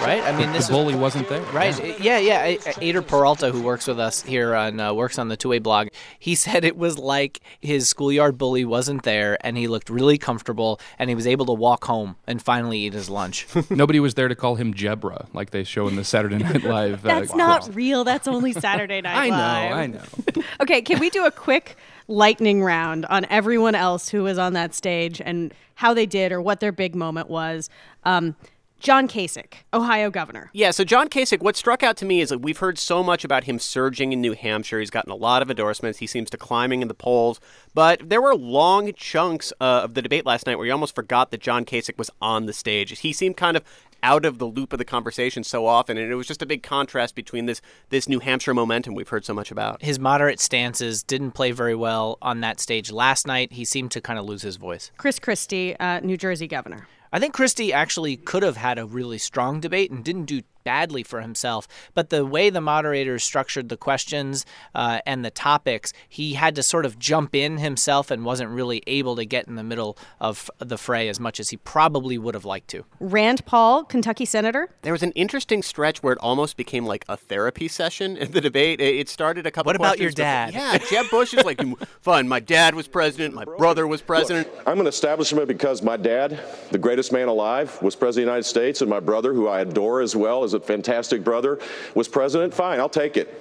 right? 0.00 0.22
I 0.22 0.36
mean, 0.36 0.52
this 0.52 0.68
the 0.68 0.72
bully 0.72 0.94
was, 0.94 1.14
not 1.14 1.28
there, 1.28 1.42
right? 1.52 1.76
Yeah, 2.00 2.18
yeah. 2.18 2.46
yeah. 2.46 2.56
Eyder 2.56 3.06
Peralta, 3.06 3.50
who 3.50 3.62
works 3.62 3.86
with 3.86 3.98
us 3.98 4.22
here 4.22 4.54
on 4.54 4.80
uh, 4.80 4.92
works 4.92 5.18
on 5.18 5.28
the 5.28 5.36
Two 5.36 5.48
Way 5.50 5.58
blog, 5.58 5.88
he 6.18 6.34
said 6.44 6.64
it 6.64 6.76
was 6.76 6.98
like 6.98 7.40
his 7.60 7.88
schoolyard 7.88 8.38
bully 8.38 8.64
wasn't 8.64 9.02
there, 9.02 9.38
and 9.40 9.56
he 9.56 9.68
looked 9.68 9.90
really 9.90 10.18
comfortable, 10.18 10.80
and 10.98 11.08
he 11.08 11.16
was 11.16 11.26
able 11.26 11.46
to 11.46 11.52
walk 11.52 11.84
home 11.84 12.16
and 12.26 12.42
finally 12.42 12.78
eat 12.78 12.92
his 12.92 13.08
lunch. 13.08 13.46
Nobody 13.70 14.00
was 14.00 14.14
there 14.14 14.28
to 14.28 14.34
call 14.34 14.56
him 14.56 14.74
Jebra, 14.74 15.28
like 15.32 15.50
they 15.50 15.64
show 15.64 15.88
in 15.88 15.96
the 15.96 16.04
Saturday 16.04 16.38
Night 16.38 16.62
Live. 16.64 17.04
Uh, 17.04 17.20
That's 17.20 17.32
uh, 17.32 17.36
not 17.36 17.74
real. 17.74 18.04
That's 18.04 18.28
only 18.28 18.52
Saturday 18.52 19.00
Night 19.00 19.16
I 19.16 19.28
Live. 19.28 19.72
I 19.72 19.86
know. 19.86 19.98
I 19.98 20.34
know. 20.36 20.42
okay, 20.60 20.82
can 20.82 20.98
we 20.98 21.10
do 21.10 21.24
a 21.24 21.30
quick 21.30 21.76
lightning 22.06 22.62
round 22.62 23.06
on 23.06 23.24
everyone 23.30 23.74
else 23.74 24.08
who 24.08 24.24
was 24.24 24.38
on 24.38 24.52
that 24.52 24.74
stage 24.74 25.22
and 25.24 25.54
how 25.76 25.94
they 25.94 26.06
did 26.06 26.32
or 26.32 26.40
what 26.40 26.60
their 26.60 26.72
big 26.72 26.94
moment 26.94 27.28
was? 27.28 27.70
Um, 28.04 28.36
John 28.80 29.08
Kasich, 29.08 29.54
Ohio 29.72 30.10
governor. 30.10 30.50
Yeah, 30.52 30.70
so 30.70 30.84
John 30.84 31.08
Kasich, 31.08 31.40
what 31.40 31.56
struck 31.56 31.82
out 31.82 31.96
to 31.98 32.04
me 32.04 32.20
is 32.20 32.28
that 32.28 32.40
we've 32.40 32.58
heard 32.58 32.78
so 32.78 33.02
much 33.02 33.24
about 33.24 33.44
him 33.44 33.58
surging 33.58 34.12
in 34.12 34.20
New 34.20 34.34
Hampshire. 34.34 34.78
He's 34.78 34.90
gotten 34.90 35.10
a 35.10 35.16
lot 35.16 35.40
of 35.40 35.50
endorsements. 35.50 36.00
He 36.00 36.06
seems 36.06 36.28
to 36.30 36.36
climbing 36.36 36.82
in 36.82 36.88
the 36.88 36.94
polls. 36.94 37.40
But 37.72 38.10
there 38.10 38.20
were 38.20 38.34
long 38.34 38.92
chunks 38.92 39.52
uh, 39.60 39.80
of 39.84 39.94
the 39.94 40.02
debate 40.02 40.26
last 40.26 40.46
night 40.46 40.56
where 40.56 40.66
you 40.66 40.72
almost 40.72 40.94
forgot 40.94 41.30
that 41.30 41.40
John 41.40 41.64
Kasich 41.64 41.96
was 41.96 42.10
on 42.20 42.46
the 42.46 42.52
stage. 42.52 42.98
He 42.98 43.12
seemed 43.12 43.36
kind 43.38 43.56
of 43.56 43.64
out 44.04 44.26
of 44.26 44.38
the 44.38 44.44
loop 44.44 44.72
of 44.74 44.78
the 44.78 44.84
conversation 44.84 45.42
so 45.42 45.66
often, 45.66 45.96
and 45.96 46.12
it 46.12 46.14
was 46.14 46.26
just 46.26 46.42
a 46.42 46.46
big 46.46 46.62
contrast 46.62 47.14
between 47.14 47.46
this 47.46 47.62
this 47.88 48.06
New 48.06 48.20
Hampshire 48.20 48.52
momentum 48.52 48.94
we've 48.94 49.08
heard 49.08 49.24
so 49.24 49.32
much 49.32 49.50
about. 49.50 49.82
His 49.82 49.98
moderate 49.98 50.38
stances 50.38 51.02
didn't 51.02 51.30
play 51.30 51.52
very 51.52 51.74
well 51.74 52.18
on 52.20 52.40
that 52.40 52.60
stage 52.60 52.92
last 52.92 53.26
night. 53.26 53.52
He 53.52 53.64
seemed 53.64 53.90
to 53.92 54.02
kind 54.02 54.18
of 54.18 54.26
lose 54.26 54.42
his 54.42 54.56
voice. 54.56 54.92
Chris 54.98 55.18
Christie, 55.18 55.74
uh, 55.80 56.00
New 56.00 56.18
Jersey 56.18 56.46
governor. 56.46 56.86
I 57.14 57.20
think 57.20 57.32
Christie 57.32 57.72
actually 57.72 58.16
could 58.16 58.42
have 58.42 58.56
had 58.56 58.76
a 58.76 58.84
really 58.84 59.18
strong 59.18 59.60
debate 59.60 59.92
and 59.92 60.04
didn't 60.04 60.24
do 60.24 60.42
badly 60.64 61.02
for 61.02 61.20
himself. 61.20 61.68
But 61.94 62.10
the 62.10 62.24
way 62.26 62.50
the 62.50 62.60
moderators 62.60 63.22
structured 63.22 63.68
the 63.68 63.76
questions 63.76 64.44
uh, 64.74 65.00
and 65.06 65.24
the 65.24 65.30
topics, 65.30 65.92
he 66.08 66.34
had 66.34 66.54
to 66.56 66.62
sort 66.62 66.86
of 66.86 66.98
jump 66.98 67.34
in 67.34 67.58
himself 67.58 68.10
and 68.10 68.24
wasn't 68.24 68.50
really 68.50 68.82
able 68.86 69.16
to 69.16 69.24
get 69.24 69.46
in 69.46 69.54
the 69.54 69.62
middle 69.62 69.96
of 70.20 70.50
the 70.58 70.78
fray 70.78 71.08
as 71.08 71.20
much 71.20 71.38
as 71.38 71.50
he 71.50 71.56
probably 71.58 72.18
would 72.18 72.34
have 72.34 72.44
liked 72.44 72.68
to. 72.68 72.84
Rand 72.98 73.44
Paul, 73.46 73.84
Kentucky 73.84 74.24
senator. 74.24 74.68
There 74.82 74.92
was 74.92 75.02
an 75.02 75.12
interesting 75.12 75.62
stretch 75.62 76.02
where 76.02 76.12
it 76.14 76.18
almost 76.20 76.56
became 76.56 76.86
like 76.86 77.04
a 77.08 77.16
therapy 77.16 77.68
session 77.68 78.16
in 78.16 78.32
the 78.32 78.40
debate. 78.40 78.80
It 78.80 79.08
started 79.08 79.46
a 79.46 79.50
couple. 79.50 79.68
What 79.68 79.76
about 79.76 79.98
your 79.98 80.10
before- 80.10 80.24
dad? 80.24 80.54
Yeah, 80.54 80.78
Jeb 80.78 81.10
Bush 81.10 81.34
is 81.34 81.44
like, 81.44 81.60
fine. 82.00 82.26
My 82.28 82.40
dad 82.40 82.74
was 82.74 82.88
president. 82.88 83.34
My 83.34 83.44
brother 83.44 83.86
was 83.86 84.00
president. 84.00 84.52
Look, 84.54 84.68
I'm 84.68 84.80
an 84.80 84.86
establishment 84.86 85.48
because 85.48 85.82
my 85.82 85.96
dad, 85.96 86.40
the 86.70 86.78
greatest 86.78 87.12
man 87.12 87.28
alive, 87.28 87.80
was 87.82 87.94
president 87.94 88.24
of 88.24 88.26
the 88.26 88.32
United 88.32 88.48
States, 88.48 88.80
and 88.80 88.88
my 88.88 89.00
brother, 89.00 89.34
who 89.34 89.48
I 89.48 89.60
adore 89.60 90.00
as 90.00 90.16
well, 90.16 90.44
is 90.44 90.53
a 90.54 90.60
fantastic 90.60 91.22
brother, 91.22 91.58
was 91.94 92.08
president. 92.08 92.54
Fine, 92.54 92.80
I'll 92.80 92.88
take 92.88 93.16
it. 93.16 93.40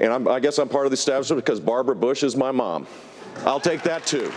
And 0.00 0.12
I'm, 0.12 0.26
I 0.28 0.40
guess 0.40 0.58
I'm 0.58 0.68
part 0.68 0.86
of 0.86 0.90
the 0.90 0.94
establishment 0.96 1.44
because 1.44 1.60
Barbara 1.60 1.96
Bush 1.96 2.22
is 2.22 2.36
my 2.36 2.50
mom. 2.52 2.86
I'll 3.44 3.60
take 3.60 3.82
that 3.82 4.06
too. 4.06 4.30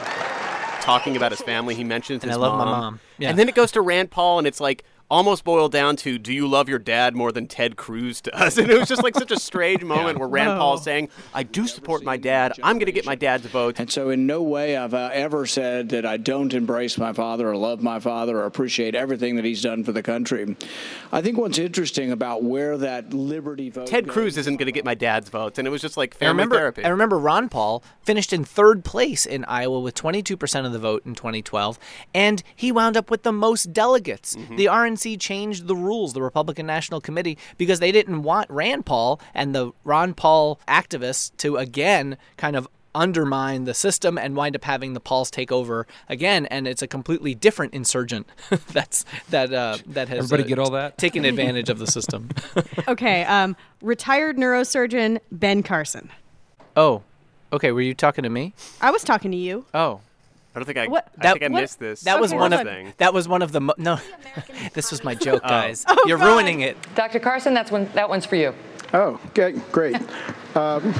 talking 0.81 1.15
about 1.17 1.31
his 1.31 1.41
family. 1.41 1.75
He 1.75 1.83
mentions 1.83 2.23
And 2.23 2.31
his 2.31 2.37
I 2.37 2.41
love 2.41 2.57
my 2.57 2.65
mom. 2.65 2.79
mom. 2.81 2.99
Yeah. 3.17 3.29
And 3.29 3.37
then 3.39 3.47
it 3.49 3.55
goes 3.55 3.71
to 3.73 3.81
Rand 3.81 4.09
Paul, 4.09 4.37
and 4.39 4.47
it's 4.47 4.59
like 4.59 4.83
almost 5.09 5.43
boiled 5.43 5.71
down 5.71 5.95
to, 5.97 6.17
"Do 6.17 6.33
you 6.33 6.47
love 6.47 6.67
your 6.67 6.79
dad 6.79 7.15
more 7.15 7.31
than 7.31 7.47
Ted 7.47 7.75
Cruz 7.75 8.21
does?" 8.21 8.57
And 8.67 8.69
it 8.69 8.79
was 8.79 8.89
just 8.89 9.03
like 9.03 9.15
such 9.15 9.31
a 9.31 9.39
strange 9.39 9.83
moment 9.83 10.19
where 10.19 10.27
Rand 10.27 10.59
Paul 10.59 10.75
is 10.75 10.83
saying, 10.83 11.09
"I 11.33 11.43
do 11.43 11.67
support 11.67 12.03
my 12.03 12.17
dad. 12.17 12.53
I'm 12.63 12.77
going 12.77 12.87
to 12.87 12.91
get 12.91 13.05
my 13.05 13.15
dad's 13.15 13.45
vote." 13.45 13.79
And 13.79 13.91
so, 13.91 14.09
in 14.09 14.25
no 14.27 14.41
way 14.41 14.71
have 14.71 14.93
I 14.93 15.13
ever 15.13 15.45
said 15.45 15.89
that 15.89 16.05
I 16.05 16.17
don't 16.17 16.53
embrace 16.53 16.97
my 16.97 17.13
father 17.13 17.49
or 17.49 17.55
love 17.55 17.81
my 17.81 17.99
father 17.99 18.39
or 18.39 18.45
appreciate 18.45 18.95
everything 18.95 19.35
that 19.37 19.45
he's 19.45 19.61
done 19.61 19.83
for 19.83 19.91
the 19.91 20.03
country. 20.03 20.55
I 21.11 21.21
think 21.21 21.37
what's 21.37 21.57
interesting 21.57 22.11
about 22.11 22.43
where 22.43 22.77
that 22.77 23.13
liberty 23.13 23.69
vote. 23.69 23.87
Ted 23.87 24.05
goes- 24.05 24.13
Cruz 24.13 24.37
isn't 24.37 24.57
going 24.57 24.65
to 24.65 24.71
get 24.71 24.85
my 24.85 24.95
dad's 24.95 25.29
vote, 25.29 25.57
and 25.57 25.67
it 25.67 25.71
was 25.71 25.81
just 25.81 25.95
like 25.97 26.15
I 26.15 26.19
family 26.19 26.31
remember, 26.43 26.55
therapy. 26.55 26.83
I 26.83 26.89
remember 26.89 27.17
Ron 27.17 27.49
Paul 27.49 27.83
finished 28.01 28.33
in 28.33 28.43
third 28.43 28.83
place 28.83 29.25
in 29.25 29.45
Iowa 29.45 29.79
with 29.79 29.95
22% 29.95 30.65
of 30.65 30.73
the 30.73 30.79
vote 30.79 31.05
in 31.05 31.15
2012, 31.15 31.79
and 32.13 32.43
he 32.55 32.71
wound 32.71 32.97
up 32.97 33.09
with 33.09 33.23
the 33.23 33.31
most 33.31 33.71
delegates. 33.71 34.35
Mm-hmm. 34.35 34.55
The 34.55 34.65
RNC 34.65 34.96
changed 35.17 35.67
the 35.67 35.75
rules, 35.75 36.13
the 36.13 36.21
Republican 36.21 36.65
National 36.65 36.99
Committee, 37.01 37.37
because 37.57 37.79
they 37.79 37.91
didn't 37.91 38.23
want 38.23 38.49
Rand 38.49 38.85
Paul 38.85 39.19
and 39.33 39.53
the 39.53 39.71
Ron 39.83 40.13
Paul 40.13 40.59
activists 40.67 41.35
to 41.37 41.57
again 41.57 42.17
kind 42.37 42.55
of 42.55 42.67
undermine 42.95 43.65
the 43.65 43.75
system 43.75 44.17
and 44.17 44.35
wind 44.35 44.55
up 44.55 44.63
having 44.63 44.93
the 44.93 44.99
Pauls 44.99 45.29
take 45.29 45.51
over 45.51 45.85
again, 46.09 46.47
and 46.47 46.67
it's 46.67 46.81
a 46.81 46.87
completely 46.87 47.35
different 47.35 47.73
insurgent 47.75 48.27
that's 48.71 49.05
that 49.29 49.53
uh, 49.53 49.77
that 49.85 50.09
has 50.09 50.19
Everybody 50.31 50.43
uh, 50.43 50.47
get 50.47 50.59
all 50.59 50.71
that? 50.71 50.97
taken 50.97 51.23
advantage 51.23 51.69
of 51.69 51.77
the 51.79 51.87
system. 51.87 52.29
Okay, 52.87 53.23
um, 53.25 53.55
retired 53.81 54.37
neurosurgeon 54.37 55.19
Ben 55.31 55.61
Carson. 55.61 56.09
oh, 56.75 57.03
okay. 57.53 57.71
Were 57.71 57.81
you 57.81 57.93
talking 57.93 58.23
to 58.23 58.29
me? 58.29 58.53
I 58.81 58.91
was 58.91 59.03
talking 59.03 59.29
to 59.31 59.37
you. 59.37 59.65
Oh. 59.73 59.99
I 60.57 60.59
don't 60.59 60.65
think 60.65 60.77
I. 60.79 60.87
What- 60.87 61.07
I 61.19 61.31
think 61.33 61.43
I 61.43 61.47
what- 61.49 61.61
missed 61.61 61.79
this. 61.79 62.01
That 62.01 62.19
was 62.19 62.31
Okay, 62.31 62.39
one 62.39 62.51
of 62.51 62.57
hold 62.59 62.67
on. 62.67 62.73
thing. 62.73 62.93
that 62.97 63.13
was 63.13 63.27
one 63.27 63.43
of 63.43 63.51
the 63.51 63.61
mo- 63.61 63.75
no. 63.77 63.99
this 64.73 64.89
was 64.89 65.03
my 65.03 65.13
joke, 65.13 65.41
oh. 65.43 65.47
guys. 65.49 65.85
Oh, 65.87 66.03
You're 66.07 66.17
God. 66.17 66.33
ruining 66.33 66.61
it. 66.61 66.75
Dr. 66.95 67.19
Carson, 67.19 67.53
that's 67.53 67.69
one, 67.71 67.87
that 67.93 68.09
one's 68.09 68.25
for 68.25 68.37
you. 68.37 68.55
Oh, 68.93 69.19
okay, 69.27 69.53
great. 69.71 69.97
Um, 70.57 70.91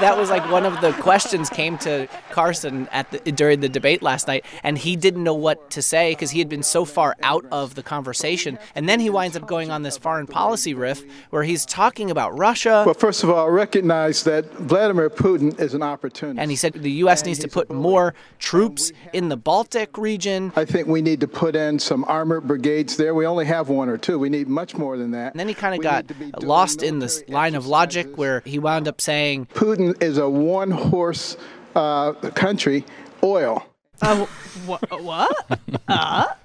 that 0.00 0.16
was 0.16 0.30
like 0.30 0.50
one 0.50 0.64
of 0.64 0.80
the 0.80 0.92
questions 0.92 1.50
came 1.50 1.76
to 1.78 2.08
Carson 2.30 2.88
at 2.90 3.10
the, 3.10 3.32
during 3.32 3.60
the 3.60 3.68
debate 3.68 4.02
last 4.02 4.26
night, 4.26 4.46
and 4.62 4.78
he 4.78 4.96
didn't 4.96 5.22
know 5.22 5.34
what 5.34 5.70
to 5.72 5.82
say 5.82 6.12
because 6.12 6.30
he 6.30 6.38
had 6.38 6.48
been 6.48 6.62
so 6.62 6.86
far 6.86 7.14
out 7.22 7.44
of 7.52 7.74
the 7.74 7.82
conversation. 7.82 8.58
And 8.74 8.88
then 8.88 8.98
he 8.98 9.10
winds 9.10 9.36
up 9.36 9.46
going 9.46 9.70
on 9.70 9.82
this 9.82 9.98
foreign 9.98 10.26
policy 10.26 10.72
riff 10.72 11.04
where 11.28 11.42
he's 11.42 11.66
talking 11.66 12.10
about 12.10 12.36
Russia. 12.38 12.84
Well, 12.86 12.94
first 12.94 13.22
of 13.24 13.30
all, 13.30 13.50
recognize 13.50 14.24
that 14.24 14.50
Vladimir 14.54 15.10
Putin 15.10 15.58
is 15.60 15.74
an 15.74 15.82
opportunist. 15.82 16.38
And 16.38 16.50
he 16.50 16.56
said 16.56 16.72
the 16.72 16.90
U.S. 16.92 17.26
needs 17.26 17.40
to 17.40 17.48
put 17.48 17.70
more 17.70 18.14
troops 18.38 18.92
in 19.12 19.28
the 19.28 19.36
Baltic 19.36 19.98
region. 19.98 20.50
I 20.56 20.64
think 20.64 20.88
we 20.88 21.02
need 21.02 21.20
to 21.20 21.28
put 21.28 21.54
in 21.56 21.78
some 21.78 22.04
armored 22.04 22.46
brigades 22.46 22.96
there. 22.96 23.14
We 23.14 23.26
only 23.26 23.44
have 23.44 23.68
one 23.68 23.90
or 23.90 23.98
two. 23.98 24.18
We 24.18 24.30
need 24.30 24.48
much 24.48 24.76
more 24.76 24.96
than 24.96 25.10
that. 25.10 25.32
And 25.32 25.40
then 25.40 25.48
he 25.48 25.54
kind 25.54 25.74
of 25.74 25.82
got 25.82 26.04
need 26.04 26.08
to 26.08 26.14
be 26.14 26.30
doing 26.30 26.48
lost 26.48 26.82
in 26.82 27.00
this 27.08 27.28
line 27.28 27.54
of 27.54 27.66
logic 27.66 28.18
where 28.18 28.42
he 28.44 28.58
wound 28.58 28.86
up 28.86 29.00
saying, 29.00 29.46
Putin 29.46 30.00
is 30.02 30.18
a 30.18 30.28
one 30.28 30.70
horse 30.70 31.36
uh, 31.74 32.12
country, 32.34 32.84
oil. 33.22 33.64
Uh, 34.02 34.26
wh- 34.66 34.82
what? 35.02 35.58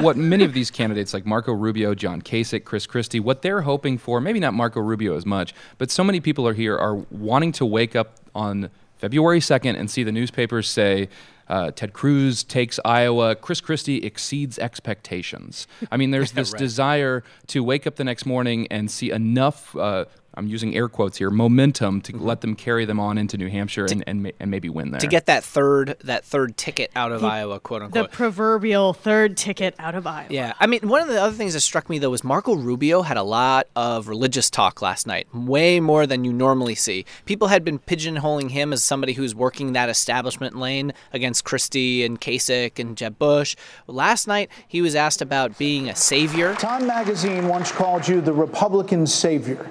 what 0.00 0.16
many 0.16 0.44
of 0.44 0.52
these 0.52 0.70
candidates 0.70 1.14
like 1.14 1.24
Marco 1.24 1.52
Rubio, 1.52 1.94
John 1.94 2.20
Kasich, 2.20 2.64
Chris 2.64 2.86
Christie, 2.86 3.20
what 3.20 3.42
they're 3.42 3.62
hoping 3.62 3.96
for, 3.96 4.20
maybe 4.20 4.40
not 4.40 4.54
Marco 4.54 4.80
Rubio 4.80 5.16
as 5.16 5.24
much, 5.24 5.54
but 5.78 5.90
so 5.90 6.02
many 6.02 6.20
people 6.20 6.46
are 6.48 6.54
here 6.54 6.76
are 6.76 6.96
wanting 7.10 7.52
to 7.52 7.66
wake 7.66 7.94
up 7.94 8.18
on 8.34 8.70
February 8.96 9.40
2nd 9.40 9.78
and 9.78 9.90
see 9.90 10.02
the 10.02 10.12
newspapers 10.12 10.68
say 10.68 11.08
uh, 11.48 11.70
Ted 11.70 11.92
Cruz 11.92 12.42
takes 12.44 12.78
Iowa, 12.84 13.34
Chris 13.34 13.60
Christie 13.60 13.98
exceeds 13.98 14.58
expectations. 14.58 15.66
I 15.90 15.96
mean, 15.96 16.10
there's 16.10 16.32
this 16.40 16.52
desire 16.52 17.24
to 17.48 17.62
wake 17.62 17.86
up 17.86 17.96
the 17.96 18.04
next 18.04 18.26
morning 18.26 18.66
and 18.70 18.90
see 18.90 19.10
enough. 19.10 19.76
Uh, 19.76 20.06
I'm 20.34 20.46
using 20.46 20.74
air 20.74 20.88
quotes 20.88 21.18
here, 21.18 21.30
momentum 21.30 22.00
to 22.02 22.12
mm-hmm. 22.12 22.24
let 22.24 22.40
them 22.40 22.54
carry 22.54 22.84
them 22.84 22.98
on 22.98 23.18
into 23.18 23.36
New 23.36 23.48
Hampshire 23.48 23.86
and, 23.86 24.02
and, 24.06 24.32
and 24.40 24.50
maybe 24.50 24.68
win 24.68 24.90
there. 24.90 25.00
to 25.00 25.06
get 25.06 25.26
that 25.26 25.44
third 25.44 25.96
that 26.04 26.24
third 26.24 26.56
ticket 26.56 26.90
out 26.96 27.12
of 27.12 27.22
Iowa, 27.22 27.60
quote 27.60 27.82
unquote. 27.82 28.10
the 28.10 28.16
proverbial 28.16 28.94
third 28.94 29.36
ticket 29.36 29.74
out 29.78 29.94
of 29.94 30.06
Iowa. 30.06 30.28
Yeah, 30.30 30.54
I 30.58 30.66
mean, 30.66 30.88
one 30.88 31.02
of 31.02 31.08
the 31.08 31.20
other 31.20 31.34
things 31.34 31.52
that 31.54 31.60
struck 31.60 31.90
me 31.90 31.98
though 31.98 32.10
was 32.10 32.24
Marco 32.24 32.54
Rubio 32.54 33.02
had 33.02 33.16
a 33.16 33.22
lot 33.22 33.68
of 33.76 34.08
religious 34.08 34.48
talk 34.50 34.80
last 34.80 35.06
night, 35.06 35.26
way 35.34 35.80
more 35.80 36.06
than 36.06 36.24
you 36.24 36.32
normally 36.32 36.74
see. 36.74 37.04
People 37.24 37.48
had 37.48 37.64
been 37.64 37.78
pigeonholing 37.78 38.50
him 38.50 38.72
as 38.72 38.82
somebody 38.82 39.12
who's 39.12 39.34
working 39.34 39.72
that 39.72 39.88
establishment 39.88 40.56
lane 40.56 40.92
against 41.12 41.44
Christie 41.44 42.04
and 42.04 42.20
Kasich 42.20 42.78
and 42.78 42.96
Jeb 42.96 43.18
Bush. 43.18 43.56
Last 43.86 44.26
night, 44.26 44.50
he 44.66 44.80
was 44.80 44.94
asked 44.94 45.20
about 45.20 45.58
being 45.58 45.88
a 45.88 45.96
savior, 45.96 46.54
Time 46.54 46.86
magazine 46.86 47.48
once 47.48 47.72
called 47.72 48.06
you 48.06 48.20
the 48.20 48.32
Republican 48.32 49.06
savior. 49.06 49.68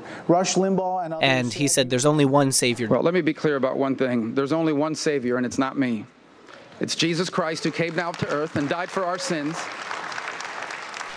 Rush 0.57 0.71
Limbaugh 0.71 1.05
and 1.05 1.13
others. 1.13 1.23
and 1.23 1.53
he 1.53 1.67
said 1.67 1.89
there's 1.89 2.05
only 2.05 2.25
one 2.25 2.51
savior. 2.51 2.87
Well, 2.87 3.01
let 3.01 3.13
me 3.13 3.21
be 3.21 3.33
clear 3.33 3.55
about 3.55 3.77
one 3.77 3.95
thing. 3.95 4.35
There's 4.35 4.53
only 4.53 4.73
one 4.73 4.95
Savior, 4.95 5.37
and 5.37 5.45
it's 5.45 5.57
not 5.57 5.77
me. 5.77 6.05
It's 6.79 6.95
Jesus 6.95 7.29
Christ 7.29 7.63
who 7.63 7.71
came 7.71 7.95
down 7.95 8.13
to 8.13 8.27
earth 8.29 8.55
and 8.55 8.67
died 8.67 8.89
for 8.89 9.05
our 9.05 9.19
sins. 9.19 9.55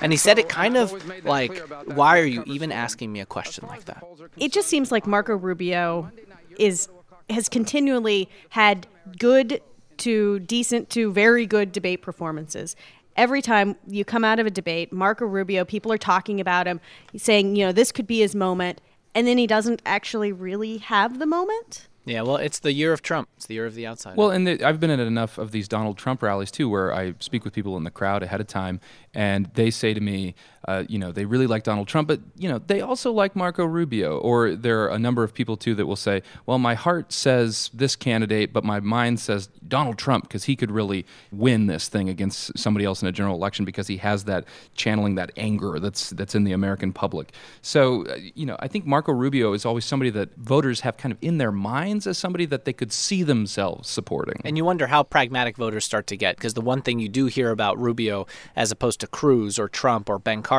And 0.00 0.12
he 0.12 0.19
said 0.19 0.38
it 0.38 0.49
kind 0.49 0.76
of 0.76 0.88
always 0.88 1.05
made 1.07 1.23
that 1.23 1.29
like, 1.29 1.50
clear 1.53 1.64
about 1.64 1.87
that. 1.87 1.97
why 1.97 2.19
are 2.19 2.26
you 2.26 2.43
even 2.47 2.71
asking 2.71 3.12
me 3.12 3.21
a 3.21 3.26
question 3.26 3.67
like 3.67 3.85
that? 3.87 4.05
It 4.37 4.53
just 4.53 4.69
seems 4.69 4.93
like 4.93 5.07
Marco 5.07 5.35
Rubio 5.37 6.11
is 6.59 6.88
has 7.31 7.49
continually 7.49 8.29
had 8.50 8.87
good 9.19 9.62
to 9.97 10.41
decent 10.41 10.91
to 10.91 11.11
very 11.12 11.47
good 11.47 11.73
debate 11.73 12.03
performances. 12.03 12.76
Every 13.17 13.41
time 13.41 13.76
you 13.87 14.05
come 14.05 14.25
out 14.25 14.38
of 14.41 14.47
a 14.47 14.50
debate, 14.50 14.93
Marco 14.93 15.25
Rubio, 15.25 15.64
people 15.64 15.93
are 15.93 15.99
talking 15.99 16.41
about 16.41 16.67
him, 16.67 16.81
saying, 17.17 17.55
you 17.55 17.64
know, 17.64 17.73
this 17.73 17.93
could 17.93 18.09
be 18.09 18.19
his 18.19 18.35
moment, 18.35 18.81
and 19.14 19.26
then 19.26 19.38
he 19.38 19.47
doesn't 19.47 19.83
actually 19.87 20.33
really 20.33 20.78
have 20.78 21.18
the 21.18 21.26
moment. 21.26 21.88
Yeah, 22.06 22.21
well, 22.21 22.37
it's 22.37 22.59
the 22.59 22.73
year 22.73 22.92
of 22.92 23.00
Trump. 23.00 23.28
It's 23.37 23.47
the 23.47 23.54
year 23.54 23.64
of 23.64 23.75
the 23.75 23.87
outsider. 23.87 24.16
Well, 24.16 24.30
and 24.30 24.47
the, 24.47 24.62
I've 24.62 24.78
been 24.78 24.90
at 24.90 25.00
enough 25.00 25.38
of 25.38 25.52
these 25.52 25.68
Donald 25.68 25.97
Trump 25.97 26.23
rallies 26.23 26.50
too, 26.50 26.68
where 26.68 26.92
I 26.92 27.14
speak 27.21 27.44
with 27.44 27.54
people 27.54 27.76
in 27.78 27.85
the 27.85 27.90
crowd 27.90 28.23
ahead 28.23 28.40
of 28.40 28.47
time, 28.47 28.80
and 29.14 29.50
they 29.54 29.71
say 29.71 29.94
to 29.94 30.00
me, 30.00 30.35
uh, 30.66 30.85
you 30.88 30.99
know, 30.99 31.12
they 31.12 31.25
really 31.25 31.47
like 31.47 31.62
Donald 31.62 31.88
Trump, 31.88 32.09
but 32.09 32.21
you 32.37 32.49
know, 32.49 32.59
they 32.59 32.80
also 32.80 33.12
like 33.12 33.37
Marco 33.37 33.64
Rubio. 33.64 34.18
Or 34.18 34.54
there 34.54 34.83
are 34.85 34.88
a 34.88 34.99
number 34.99 35.23
of 35.23 35.35
people 35.35 35.56
too 35.56 35.75
that 35.75 35.87
will 35.87 35.97
say, 35.97 36.23
well, 36.47 36.59
my 36.59 36.75
heart 36.75 37.12
says 37.12 37.71
this 37.75 37.97
candidate, 37.97 38.52
but 38.52 38.64
my 38.64 38.80
mind 38.80 39.21
says 39.21 39.49
Donald 39.68 39.99
Trump 39.99 40.25
because 40.25 40.44
he 40.44 40.56
could 40.56 40.71
really 40.71 41.04
win 41.30 41.66
this 41.66 41.88
thing 41.88 42.09
against 42.09 42.56
somebody 42.59 42.85
else 42.85 43.02
in 43.02 43.09
a 43.09 43.12
general 43.12 43.37
election 43.37 43.64
because 43.64 43.87
he 43.87 43.99
has 43.99 44.25
that 44.25 44.44
channeling 44.75 45.14
that 45.16 45.30
anger 45.37 45.78
that's 45.78 46.11
that's 46.11 46.35
in 46.35 46.44
the 46.44 46.52
American 46.52 46.92
public. 46.92 47.33
So, 47.62 48.06
uh, 48.06 48.16
you 48.35 48.47
know, 48.47 48.56
I 48.61 48.68
think 48.68 48.87
Marco 48.87 49.12
Rubio 49.12 49.52
is 49.52 49.66
always 49.66 49.85
somebody 49.85 50.11
that 50.11 50.35
voters 50.37 50.80
have 50.80 50.97
kind 50.97 51.12
of 51.12 51.18
in 51.21 51.38
their 51.38 51.52
minds 51.52 52.06
as 52.06 52.16
somebody 52.18 52.47
that 52.47 52.64
they 52.64 52.73
could 52.73 52.92
see 52.92 53.23
themselves 53.23 53.88
supporting. 53.88 54.40
And 54.44 54.56
you 54.56 54.64
wonder 54.64 54.87
how 54.87 55.02
pragmatic 55.02 55.56
voters 55.56 55.85
start 55.85 56.06
to 56.09 56.16
get, 56.16 56.37
because 56.37 56.54
the 56.54 56.61
one 56.61 56.83
thing 56.83 56.99
you 56.99 57.09
do 57.09 57.26
hear 57.26 57.50
about 57.50 57.78
Rubio, 57.78 58.26
as 58.56 58.71
opposed 58.71 59.00
to 59.00 59.06
Cruz 59.06 59.59
or 59.59 59.68
Trump 59.68 60.09
or 60.09 60.18
Ben 60.18 60.42
Carson, 60.42 60.53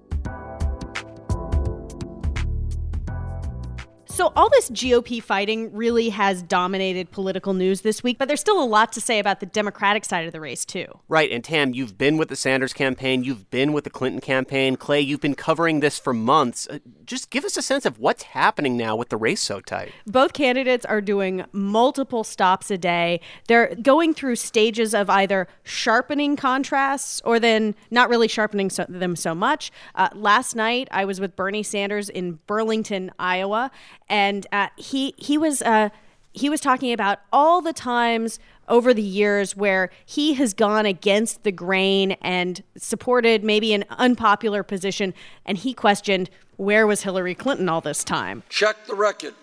So, 4.14 4.33
all 4.37 4.49
this 4.49 4.71
GOP 4.71 5.21
fighting 5.21 5.75
really 5.75 6.09
has 6.11 6.40
dominated 6.40 7.11
political 7.11 7.52
news 7.52 7.80
this 7.80 8.04
week, 8.04 8.16
but 8.16 8.28
there's 8.28 8.38
still 8.38 8.62
a 8.62 8.64
lot 8.64 8.92
to 8.92 9.00
say 9.00 9.18
about 9.18 9.40
the 9.40 9.47
Democratic 9.47 10.04
side 10.04 10.25
of 10.25 10.30
the 10.30 10.40
race, 10.40 10.64
too. 10.64 10.87
Right. 11.09 11.33
And 11.33 11.42
Tam, 11.42 11.75
you've 11.75 11.99
been 11.99 12.16
with 12.16 12.28
the 12.28 12.37
Sanders 12.37 12.73
campaign, 12.73 13.25
you've 13.25 13.50
been 13.50 13.73
with 13.73 13.83
the 13.83 13.90
Clinton 13.90 14.21
campaign. 14.21 14.76
Clay, 14.76 15.00
you've 15.00 15.21
been 15.21 15.35
covering 15.35 15.80
this 15.80 15.99
for 15.99 16.14
months. 16.14 16.68
Uh, 16.71 16.78
just 17.04 17.30
give 17.30 17.44
us 17.44 17.56
a 17.56 17.62
sense 17.62 17.85
of 17.85 17.99
what's 17.99 18.23
happening 18.23 18.76
now 18.76 18.94
with 18.94 19.09
the 19.09 19.16
race 19.16 19.40
so 19.40 19.61
tight. 19.61 19.90
Both 20.06 20.33
candidates 20.33 20.85
are 20.85 21.00
doing 21.00 21.44
multiple 21.50 22.23
stops 22.23 22.71
a 22.71 22.78
day. 22.78 23.21
They're 23.49 23.75
going 23.75 24.14
through 24.14 24.37
stages 24.37 24.94
of 24.94 25.11
either 25.11 25.49
sharpening 25.64 26.37
contrasts 26.37 27.21
or 27.25 27.40
then 27.40 27.75
not 27.90 28.09
really 28.09 28.28
sharpening 28.28 28.71
so, 28.71 28.87
them 28.88 29.16
so 29.16 29.35
much. 29.35 29.73
Uh, 29.97 30.09
last 30.14 30.54
night, 30.54 30.87
I 30.92 31.04
was 31.04 31.21
with 31.21 31.35
Bernie 31.35 31.64
Sanders 31.64 32.09
in 32.09 32.38
Burlington, 32.47 33.11
Iowa 33.18 33.73
and 34.08 34.46
uh, 34.52 34.68
he 34.76 35.14
he 35.16 35.38
was 35.38 35.62
uh, 35.62 35.90
he 36.32 36.50
was 36.50 36.61
talking 36.61 36.92
about 36.92 37.20
all 37.32 37.61
the 37.61 37.73
times 37.73 38.38
over 38.68 38.94
the 38.94 39.02
years 39.02 39.56
where 39.56 39.90
he 40.04 40.34
has 40.34 40.54
gone 40.54 40.87
against 40.87 41.42
the 41.42 41.52
grain 41.52 42.12
and 42.23 42.62
supported 42.76 43.44
maybe 43.44 43.73
an 43.75 43.84
unpopular 43.90 44.62
position, 44.62 45.14
and 45.44 45.58
he 45.58 45.75
questioned 45.75 46.30
where 46.56 46.87
was 46.87 47.02
Hillary 47.02 47.34
Clinton 47.34 47.68
all 47.68 47.80
this 47.80 48.04
time. 48.04 48.42
Check 48.49 48.87
the 48.87 48.94
record. 48.94 49.34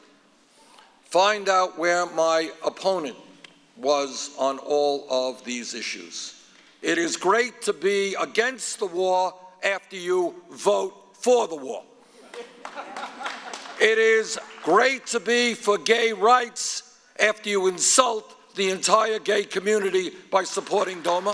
Find 1.04 1.50
out 1.50 1.78
where 1.78 2.06
my 2.08 2.52
opponent 2.66 3.18
was 3.78 4.32
on 4.38 4.60
all 4.60 5.06
of 5.10 5.44
these 5.44 5.74
issues. 5.74 6.36
It 6.82 6.98
is 6.98 7.18
great 7.18 7.62
to 7.64 7.74
be 7.74 8.16
against 8.20 8.80
the 8.80 8.86
war 8.86 9.34
after 9.64 9.96
you 9.96 10.36
vote 10.52 10.94
for 11.14 11.48
the 11.48 11.56
war. 11.56 11.84
It 13.82 13.98
is 13.98 14.38
great 14.64 15.08
to 15.08 15.20
be 15.20 15.56
for 15.56 15.76
gay 15.80 16.14
rights 16.14 16.84
after 17.20 17.50
you 17.50 17.66
insult 17.66 18.36
the 18.56 18.70
entire 18.70 19.18
gay 19.18 19.44
community 19.44 20.12
by 20.30 20.44
supporting 20.44 21.02
DOMA. 21.02 21.34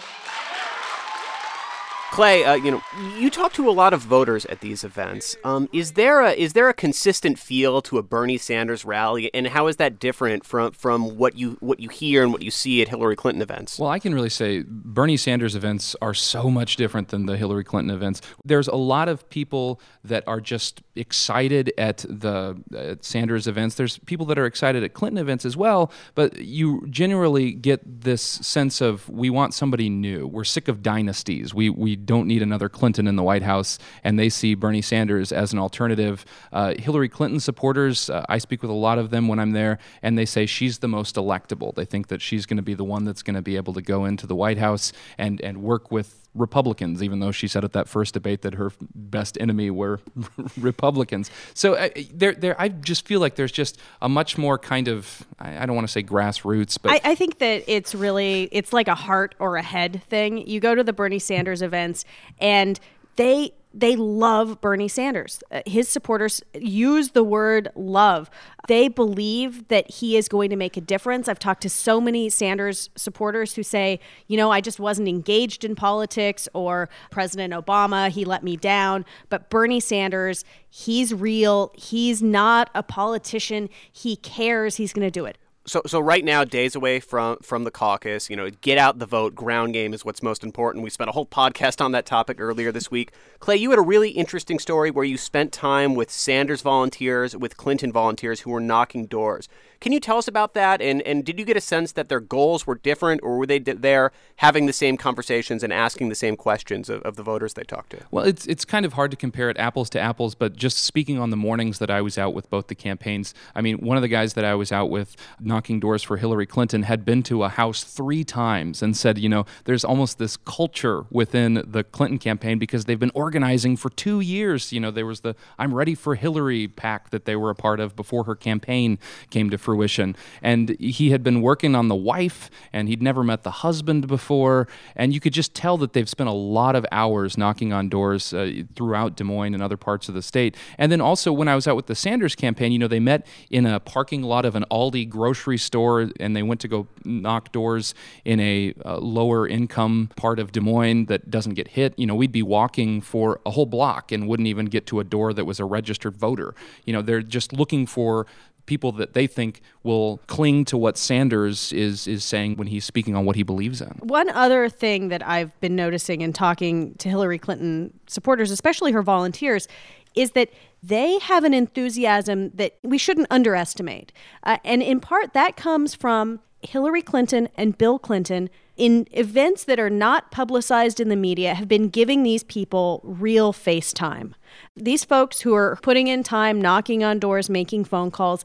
Clay, 2.11 2.45
uh, 2.45 2.55
you 2.55 2.71
know, 2.71 2.81
you 3.17 3.29
talk 3.29 3.53
to 3.53 3.69
a 3.69 3.71
lot 3.71 3.93
of 3.93 4.01
voters 4.01 4.45
at 4.45 4.61
these 4.61 4.83
events. 4.83 5.35
Um, 5.43 5.69
is 5.73 5.91
there 5.91 6.21
a 6.21 6.31
is 6.31 6.53
there 6.53 6.69
a 6.69 6.73
consistent 6.73 7.37
feel 7.37 7.81
to 7.83 7.97
a 7.97 8.01
Bernie 8.01 8.37
Sanders 8.37 8.85
rally, 8.85 9.29
and 9.35 9.45
how 9.47 9.67
is 9.67 9.75
that 9.75 9.99
different 9.99 10.45
from 10.45 10.71
from 10.71 11.17
what 11.17 11.37
you 11.37 11.57
what 11.59 11.79
you 11.79 11.89
hear 11.89 12.23
and 12.23 12.31
what 12.31 12.41
you 12.41 12.49
see 12.49 12.81
at 12.81 12.87
Hillary 12.87 13.15
Clinton 13.15 13.41
events? 13.41 13.77
Well, 13.77 13.89
I 13.89 13.99
can 13.99 14.15
really 14.15 14.29
say 14.29 14.63
Bernie 14.65 15.17
Sanders 15.17 15.53
events 15.53 15.95
are 16.01 16.13
so 16.13 16.49
much 16.49 16.77
different 16.77 17.09
than 17.09 17.25
the 17.25 17.37
Hillary 17.37 17.65
Clinton 17.65 17.93
events. 17.93 18.21
There's 18.43 18.69
a 18.69 18.75
lot 18.75 19.09
of 19.09 19.29
people 19.29 19.79
that 20.03 20.23
are 20.25 20.39
just 20.39 20.81
excited 20.97 21.71
at 21.77 21.99
the 22.09 22.61
at 22.75 23.05
Sanders 23.05 23.47
events. 23.47 23.75
There's 23.75 23.97
people 23.99 24.25
that 24.27 24.37
are 24.37 24.45
excited 24.45 24.83
at 24.83 24.93
Clinton 24.93 25.17
events 25.17 25.45
as 25.45 25.55
well, 25.55 25.91
but 26.15 26.37
you 26.39 26.85
generally 26.89 27.51
get 27.51 28.01
this 28.01 28.21
sense 28.21 28.81
of 28.81 29.07
we 29.09 29.29
want 29.29 29.53
somebody 29.53 29.89
new. 29.89 30.27
We're 30.27 30.43
sick 30.43 30.67
of 30.67 30.83
dynasties. 30.83 31.53
We 31.53 31.69
we 31.69 31.95
don't 31.95 32.27
need 32.27 32.41
another 32.41 32.69
Clinton 32.69 33.07
in 33.07 33.15
the 33.15 33.23
White 33.23 33.43
House, 33.43 33.79
and 34.03 34.17
they 34.17 34.29
see 34.29 34.55
Bernie 34.55 34.81
Sanders 34.81 35.31
as 35.31 35.53
an 35.53 35.59
alternative. 35.59 36.25
Uh, 36.51 36.73
Hillary 36.77 37.09
Clinton 37.09 37.39
supporters, 37.39 38.09
uh, 38.09 38.25
I 38.29 38.37
speak 38.37 38.61
with 38.61 38.71
a 38.71 38.75
lot 38.75 38.97
of 38.97 39.09
them 39.09 39.27
when 39.27 39.39
I'm 39.39 39.51
there, 39.51 39.79
and 40.01 40.17
they 40.17 40.25
say 40.25 40.45
she's 40.45 40.79
the 40.79 40.87
most 40.87 41.15
electable. 41.15 41.73
They 41.73 41.85
think 41.85 42.07
that 42.07 42.21
she's 42.21 42.45
going 42.45 42.57
to 42.57 42.63
be 42.63 42.73
the 42.73 42.83
one 42.83 43.05
that's 43.05 43.23
going 43.23 43.35
to 43.35 43.41
be 43.41 43.55
able 43.55 43.73
to 43.73 43.81
go 43.81 44.05
into 44.05 44.27
the 44.27 44.35
White 44.35 44.57
House 44.57 44.91
and, 45.17 45.41
and 45.41 45.61
work 45.61 45.91
with 45.91 46.26
Republicans, 46.38 47.03
even 47.03 47.20
though 47.20 47.32
she 47.32 47.48
said 47.48 47.63
at 47.63 47.74
that 47.74 47.88
first 47.88 48.13
debate 48.13 48.41
that 48.44 48.53
her 48.56 48.72
best 48.96 49.38
enemy 49.39 49.70
were 49.70 50.00
Republicans. 50.58 51.32
So 51.53 51.75
uh, 51.75 51.89
there, 52.13 52.34
there, 52.34 52.60
I 52.60 52.70
just 52.70 53.08
feel 53.08 53.20
like 53.20 53.36
there's 53.36 53.51
just 53.51 53.79
a 54.01 54.10
much 54.10 54.38
more 54.38 54.58
kind 54.58 54.88
of, 54.88 55.25
I, 55.39 55.63
I 55.63 55.65
don't 55.65 55.75
want 55.75 55.88
to 55.88 55.91
say 55.91 56.03
grassroots, 56.03 56.77
but 56.82 56.91
I, 56.91 57.12
I, 57.12 57.15
think 57.15 57.39
that 57.39 57.63
it's 57.67 57.96
really, 57.96 58.50
it's 58.51 58.74
like 58.74 58.88
a 58.88 58.96
heart 58.96 59.36
or 59.39 59.58
a 59.58 59.62
head 59.62 60.01
thing. 60.03 60.48
You 60.48 60.60
go 60.60 60.75
to 60.75 60.84
the 60.84 60.94
Bernie 60.94 61.20
Sanders 61.20 61.62
events, 61.62 62.06
and 62.39 62.80
they 63.15 63.52
they 63.77 63.95
love 63.95 64.59
Bernie 64.59 64.87
Sanders. 64.87 65.43
Uh, 65.51 65.61
his 65.67 65.87
supporters 65.87 66.41
use 66.55 67.11
the 67.11 67.23
word 67.23 67.69
love. 67.75 68.29
They 68.67 68.87
believe 68.87 69.67
that 69.67 69.89
he 69.91 70.17
is 70.17 70.27
going 70.27 70.49
to 70.49 70.55
make 70.55 70.77
a 70.77 70.81
difference. 70.81 71.27
I've 71.27 71.37
talked 71.37 71.61
to 71.61 71.69
so 71.69 72.01
many 72.01 72.27
Sanders 72.29 72.89
supporters 72.95 73.53
who 73.53 73.61
say, 73.61 73.99
you 74.25 74.35
know, 74.35 74.49
I 74.49 74.61
just 74.61 74.79
wasn't 74.79 75.07
engaged 75.07 75.63
in 75.63 75.75
politics 75.75 76.49
or 76.55 76.89
President 77.11 77.53
Obama, 77.53 78.09
he 78.09 78.25
let 78.25 78.43
me 78.43 78.57
down. 78.57 79.05
But 79.29 79.51
Bernie 79.51 79.79
Sanders, 79.79 80.43
he's 80.69 81.13
real. 81.13 81.71
He's 81.75 82.23
not 82.23 82.71
a 82.73 82.81
politician. 82.81 83.69
He 83.91 84.15
cares. 84.15 84.77
He's 84.77 84.91
going 84.91 85.05
to 85.05 85.11
do 85.11 85.25
it 85.25 85.37
so 85.67 85.82
so 85.86 85.99
right 85.99 86.23
now 86.23 86.43
days 86.43 86.75
away 86.75 86.99
from 86.99 87.38
from 87.41 87.63
the 87.65 87.71
caucus 87.71 88.30
you 88.30 88.36
know 88.36 88.49
get 88.62 88.77
out 88.77 88.99
the 88.99 89.06
vote. 89.06 89.36
Ground 89.36 89.73
game 89.73 89.93
is 89.93 90.03
what's 90.03 90.23
most 90.23 90.43
important. 90.43 90.84
We 90.84 90.89
spent 90.89 91.10
a 91.10 91.13
whole 91.13 91.25
podcast 91.25 91.84
on 91.84 91.91
that 91.91 92.06
topic 92.06 92.39
earlier 92.39 92.71
this 92.71 92.89
week. 92.89 93.12
Clay 93.39 93.58
you 93.58 93.69
had 93.69 93.80
a 93.80 93.84
really 93.84 94.10
interesting 94.12 94.60
story 94.60 94.89
where 94.89 95.06
you 95.06 95.17
spent 95.17 95.51
time 95.51 95.93
with 95.93 96.10
sanders 96.10 96.62
volunteers 96.62 97.36
with 97.36 97.58
clinton 97.58 97.91
volunteers 97.91 98.41
who 98.41 98.51
were 98.51 98.60
knocking 98.60 99.06
doors 99.06 99.47
can 99.79 99.91
you 99.91 99.99
tell 99.99 100.17
us 100.17 100.27
about 100.27 100.53
that? 100.53 100.81
And 100.81 101.01
and 101.03 101.23
did 101.23 101.39
you 101.39 101.45
get 101.45 101.57
a 101.57 101.61
sense 101.61 101.91
that 101.93 102.09
their 102.09 102.19
goals 102.19 102.65
were 102.65 102.75
different, 102.75 103.21
or 103.23 103.37
were 103.37 103.45
they 103.45 103.59
there 103.59 104.11
having 104.37 104.65
the 104.65 104.73
same 104.73 104.97
conversations 104.97 105.63
and 105.63 105.71
asking 105.71 106.09
the 106.09 106.15
same 106.15 106.35
questions 106.35 106.89
of, 106.89 107.01
of 107.03 107.15
the 107.15 107.23
voters 107.23 107.53
they 107.53 107.63
talked 107.63 107.91
to? 107.91 107.99
Well, 108.11 108.25
it's 108.25 108.45
it's 108.47 108.65
kind 108.65 108.85
of 108.85 108.93
hard 108.93 109.11
to 109.11 109.17
compare 109.17 109.49
it 109.49 109.57
apples 109.57 109.89
to 109.91 109.99
apples, 109.99 110.35
but 110.35 110.55
just 110.55 110.79
speaking 110.79 111.19
on 111.19 111.29
the 111.29 111.37
mornings 111.37 111.79
that 111.79 111.89
I 111.89 112.01
was 112.01 112.17
out 112.17 112.33
with 112.33 112.49
both 112.49 112.67
the 112.67 112.75
campaigns, 112.75 113.33
I 113.55 113.61
mean, 113.61 113.77
one 113.79 113.97
of 113.97 114.01
the 114.01 114.07
guys 114.07 114.33
that 114.33 114.45
I 114.45 114.55
was 114.55 114.71
out 114.71 114.89
with 114.89 115.15
knocking 115.39 115.79
doors 115.79 116.03
for 116.03 116.17
Hillary 116.17 116.45
Clinton 116.45 116.83
had 116.83 117.05
been 117.05 117.23
to 117.23 117.43
a 117.43 117.49
house 117.49 117.83
three 117.83 118.23
times 118.23 118.81
and 118.81 118.95
said, 118.95 119.17
you 119.17 119.29
know, 119.29 119.45
there's 119.65 119.83
almost 119.83 120.17
this 120.17 120.37
culture 120.37 121.05
within 121.11 121.63
the 121.65 121.83
Clinton 121.83 122.17
campaign 122.17 122.57
because 122.59 122.85
they've 122.85 122.99
been 122.99 123.11
organizing 123.13 123.77
for 123.77 123.89
two 123.89 124.19
years. 124.19 124.71
You 124.71 124.79
know, 124.79 124.91
there 124.91 125.05
was 125.05 125.21
the 125.21 125.35
I'm 125.57 125.73
Ready 125.77 125.93
for 125.93 126.15
Hillary 126.15 126.67
PAC 126.67 127.11
that 127.11 127.25
they 127.25 127.35
were 127.35 127.49
a 127.49 127.55
part 127.55 127.79
of 127.79 127.95
before 127.95 128.23
her 128.23 128.35
campaign 128.35 128.97
came 129.29 129.49
to 129.49 129.57
fruition. 129.67 130.15
And 130.41 130.77
he 130.80 131.10
had 131.10 131.23
been 131.23 131.41
working 131.41 131.75
on 131.75 131.89
the 131.89 131.95
wife, 132.13 132.49
and 132.71 132.88
he'd 132.88 133.01
never 133.01 133.21
met 133.21 133.43
the 133.43 133.51
husband 133.67 134.08
before. 134.08 134.65
And 134.95 135.13
you 135.13 135.19
could 135.19 135.34
just 135.34 135.53
tell 135.53 135.77
that 135.80 135.91
they've 135.91 136.08
spent 136.08 136.30
a 136.30 136.39
lot 136.58 136.73
of 136.77 136.86
hours 136.89 137.38
knocking 137.38 137.73
on 137.73 137.89
doors 137.89 138.34
uh, 138.34 138.63
throughout 138.75 139.17
Des 139.17 139.25
Moines 139.25 139.53
and 139.53 139.62
other 139.62 139.75
parts 139.75 140.08
of 140.08 140.15
the 140.15 140.21
state. 140.21 140.56
And 140.77 140.89
then 140.89 141.01
also, 141.01 141.34
when 141.34 141.49
I 141.49 141.56
was 141.56 141.67
out 141.67 141.75
with 141.75 141.88
the 141.88 141.95
Sanders 141.95 142.34
campaign, 142.34 142.71
you 142.71 142.80
know, 142.80 142.88
they 142.88 143.01
met 143.01 143.27
in 143.49 143.65
a 143.65 143.82
parking 143.82 144.23
lot 144.23 144.45
of 144.45 144.56
an 144.56 144.63
Aldi 144.71 145.10
grocery 145.10 145.58
store, 145.58 146.10
and 146.17 146.34
they 146.34 146.43
went 146.43 146.62
to 146.62 146.69
go 146.69 146.88
knock 147.03 147.51
doors 147.51 147.93
in 148.23 148.39
a 148.39 148.73
uh, 148.86 148.99
lower 148.99 149.45
income 149.49 150.12
part 150.15 150.39
of 150.39 150.53
Des 150.53 150.62
Moines 150.62 151.08
that 151.08 151.30
doesn't 151.30 151.56
get 151.56 151.67
hit. 151.67 151.93
You 151.99 152.08
know, 152.08 152.15
we'd 152.15 152.32
be 152.32 152.41
walking 152.41 153.01
for 153.01 153.41
a 153.45 153.51
whole 153.51 153.65
block 153.65 154.13
and 154.13 154.30
wouldn't 154.30 154.47
even 154.47 154.67
get 154.67 154.86
to 154.88 155.01
a 155.01 155.03
door 155.03 155.34
that 155.34 155.43
was 155.43 155.60
a 155.60 155.65
registered 155.65 156.15
voter. 156.15 156.56
You 156.86 156.93
know, 156.93 157.01
they're 157.01 157.21
just 157.21 157.51
looking 157.51 157.86
for 157.86 158.25
people 158.67 158.91
that 158.91 159.13
they 159.13 159.25
think 159.25 159.62
will 159.82 160.19
cling 160.27 160.65
to 160.65 160.77
what 160.77 160.97
Sanders 160.97 161.73
is 161.73 162.08
is 162.08 162.23
saying 162.23 162.58
when 162.58 162.67
he's 162.67 162.86
speaking 162.86 163.15
on 163.15 163.25
what 163.25 163.36
he 163.36 163.41
believes 163.41 163.82
in. 163.82 163.89
One 164.03 164.30
other 164.30 164.69
thing 164.69 165.08
that 165.08 165.27
I've 165.27 165.60
been 165.60 165.75
noticing 165.75 166.21
in 166.21 166.34
talking 166.34 166.93
to 166.95 167.10
Hillary 167.10 167.39
Clinton 167.39 167.99
supporters, 168.06 168.51
especially 168.51 168.91
her 168.91 169.01
volunteers, 169.01 169.67
is 170.13 170.32
that 170.32 170.49
they 170.84 171.17
have 171.19 171.43
an 171.43 171.53
enthusiasm 171.53 172.51
that 172.51 172.77
we 172.84 172.97
shouldn't 172.97 173.27
underestimate. 173.32 174.12
Uh, 174.43 174.58
and 174.63 174.84
in 174.84 174.99
part, 174.99 175.34
that 175.34 175.56
comes 175.56 175.95
from 175.95 176.39
Hillary 176.62 177.02
Clinton 177.02 177.50
and 177.56 177.78
Bill 177.78 178.00
Clinton 178.00 178.50
in 178.76 179.08
events 179.12 179.63
that 179.63 179.80
are 179.80 179.89
not 179.89 180.32
publicized 180.32 181.00
in 181.00 181.10
the 181.10 181.15
media 181.15 181.54
have 181.54 181.67
been 181.67 181.89
giving 181.89 182.24
these 182.24 182.43
people 182.43 183.02
real 183.04 183.52
face 183.54 183.91
time. 183.91 184.36
These 184.76 185.04
folks 185.04 185.41
who 185.41 185.54
are 185.56 185.78
putting 185.82 186.08
in 186.08 186.24
time, 186.24 186.62
knocking 186.62 187.04
on 187.04 187.20
doors, 187.20 187.50
making 187.50 187.86
phone 187.86 188.12
calls, 188.12 188.43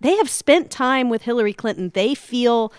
they 0.00 0.16
have 0.16 0.30
spent 0.30 0.70
time 0.70 1.08
with 1.08 1.22
Hillary 1.22 1.52
Clinton. 1.52 1.90
They 1.94 2.14
feel 2.14 2.72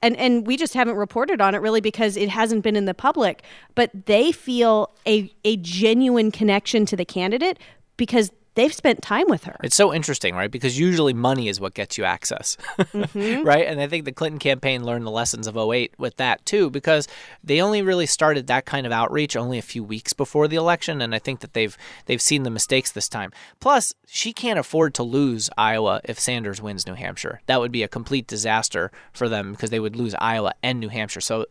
and 0.00 0.16
and 0.16 0.46
we 0.46 0.56
just 0.56 0.74
haven't 0.74 0.94
reported 0.94 1.40
on 1.40 1.54
it 1.54 1.58
really 1.58 1.80
because 1.80 2.16
it 2.16 2.28
hasn't 2.28 2.62
been 2.62 2.76
in 2.76 2.84
the 2.84 2.94
public, 2.94 3.42
but 3.74 4.06
they 4.06 4.32
feel 4.32 4.92
a 5.06 5.32
a 5.44 5.56
genuine 5.56 6.30
connection 6.30 6.86
to 6.86 6.96
the 6.96 7.04
candidate 7.04 7.58
because 7.96 8.30
they've 8.58 8.74
spent 8.74 9.00
time 9.00 9.26
with 9.28 9.44
her. 9.44 9.56
It's 9.62 9.76
so 9.76 9.94
interesting, 9.94 10.34
right? 10.34 10.50
Because 10.50 10.78
usually 10.78 11.14
money 11.14 11.48
is 11.48 11.60
what 11.60 11.74
gets 11.74 11.96
you 11.96 12.04
access, 12.04 12.56
mm-hmm. 12.78 13.46
right? 13.46 13.66
And 13.66 13.80
I 13.80 13.86
think 13.86 14.04
the 14.04 14.12
Clinton 14.12 14.40
campaign 14.40 14.84
learned 14.84 15.06
the 15.06 15.12
lessons 15.12 15.46
of 15.46 15.56
08 15.56 15.94
with 15.96 16.16
that 16.16 16.44
too, 16.44 16.68
because 16.68 17.06
they 17.42 17.62
only 17.62 17.82
really 17.82 18.06
started 18.06 18.48
that 18.48 18.66
kind 18.66 18.84
of 18.84 18.92
outreach 18.92 19.36
only 19.36 19.58
a 19.58 19.62
few 19.62 19.84
weeks 19.84 20.12
before 20.12 20.48
the 20.48 20.56
election, 20.56 21.00
and 21.00 21.14
I 21.14 21.20
think 21.20 21.40
that 21.40 21.52
they've 21.52 21.76
they've 22.06 22.20
seen 22.20 22.42
the 22.42 22.50
mistakes 22.50 22.90
this 22.90 23.08
time. 23.08 23.32
Plus, 23.60 23.94
she 24.06 24.32
can't 24.32 24.58
afford 24.58 24.92
to 24.94 25.02
lose 25.04 25.48
Iowa 25.56 26.00
if 26.04 26.18
Sanders 26.18 26.60
wins 26.60 26.86
New 26.86 26.94
Hampshire. 26.94 27.40
That 27.46 27.60
would 27.60 27.72
be 27.72 27.84
a 27.84 27.88
complete 27.88 28.26
disaster 28.26 28.90
for 29.12 29.28
them 29.28 29.52
because 29.52 29.70
they 29.70 29.80
would 29.80 29.94
lose 29.94 30.14
Iowa 30.18 30.52
and 30.62 30.80
New 30.80 30.88
Hampshire. 30.88 31.20
So, 31.20 31.46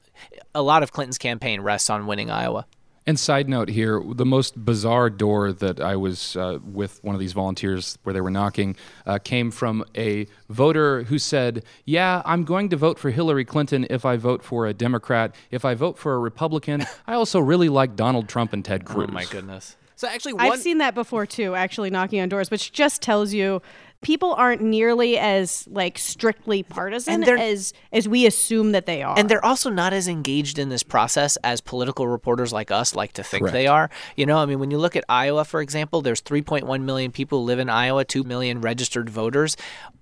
a 0.54 0.62
lot 0.62 0.84
of 0.84 0.92
Clinton's 0.92 1.18
campaign 1.18 1.62
rests 1.62 1.90
on 1.90 2.06
winning 2.06 2.30
Iowa. 2.30 2.66
And 3.08 3.18
side 3.18 3.48
note 3.48 3.70
here, 3.70 4.04
the 4.06 4.26
most 4.26 4.66
bizarre 4.66 5.10
door 5.10 5.54
that 5.54 5.80
I 5.80 5.96
was 5.96 6.36
uh, 6.36 6.60
with 6.62 7.02
one 7.06 7.16
of 7.16 7.22
these 7.22 7.32
volunteers 7.32 7.98
where 8.04 8.12
they 8.12 8.20
were 8.20 8.30
knocking 8.30 8.76
uh, 9.06 9.18
came 9.18 9.50
from 9.50 9.86
a 9.96 10.28
voter 10.50 11.04
who 11.04 11.18
said, 11.18 11.64
"Yeah, 11.86 12.22
I'm 12.26 12.44
going 12.44 12.68
to 12.68 12.76
vote 12.76 13.00
for 13.00 13.10
Hillary 13.10 13.46
Clinton 13.46 13.88
if 13.90 14.04
I 14.04 14.18
vote 14.18 14.44
for 14.44 14.68
a 14.68 14.74
Democrat. 14.74 15.34
If 15.52 15.64
I 15.64 15.74
vote 15.74 15.98
for 15.98 16.16
a 16.16 16.20
Republican, 16.20 16.86
I 17.08 17.14
also 17.14 17.40
really 17.40 17.70
like 17.70 17.96
Donald 17.96 18.28
Trump 18.28 18.52
and 18.52 18.66
Ted 18.66 18.84
Cruz." 18.84 19.08
Oh 19.10 19.14
my 19.14 19.24
goodness. 19.24 19.78
So 19.96 20.08
actually, 20.08 20.34
one... 20.34 20.52
I've 20.52 20.60
seen 20.60 20.78
that 20.78 20.94
before 20.94 21.26
too. 21.26 21.56
Actually, 21.56 21.90
knocking 21.90 22.20
on 22.20 22.28
doors, 22.28 22.52
which 22.52 22.74
just 22.74 23.02
tells 23.02 23.34
you 23.34 23.62
people 24.02 24.34
aren't 24.34 24.62
nearly 24.62 25.18
as 25.18 25.68
like 25.70 25.98
strictly 25.98 26.64
partisan 26.64 27.24
as 27.24 27.74
as 27.92 28.08
we 28.08 28.26
assume 28.26 28.72
that 28.72 28.86
they 28.86 29.02
are. 29.04 29.18
And 29.18 29.30
they're 29.30 29.44
also 29.44 29.70
not 29.70 29.94
as 29.94 30.08
engaged 30.08 30.60
in 30.60 30.70
this 30.70 30.84
process 30.84 31.38
as 31.38 31.62
political 31.62 32.08
reporters 32.08 32.54
like 32.54 32.72
us 32.72 32.96
like 32.96 33.14
to 33.14 33.24
think 33.24 33.42
Correct. 33.44 33.54
they 33.54 33.68
are. 33.68 33.90
You 34.16 34.26
know, 34.26 34.38
I 34.38 34.46
mean, 34.46 34.60
when 34.60 34.72
you 34.72 34.78
look 34.78 34.96
at 34.96 35.04
Iowa, 35.10 35.46
for 35.46 35.62
example, 35.62 36.02
there's 36.02 36.22
3.1 36.22 36.82
million 36.84 37.12
people 37.12 37.44
live 37.44 37.60
in 37.60 37.70
Iowa, 37.70 38.06
2 38.06 38.24
million 38.24 38.62
registered 38.62 39.10
voters. 39.10 39.58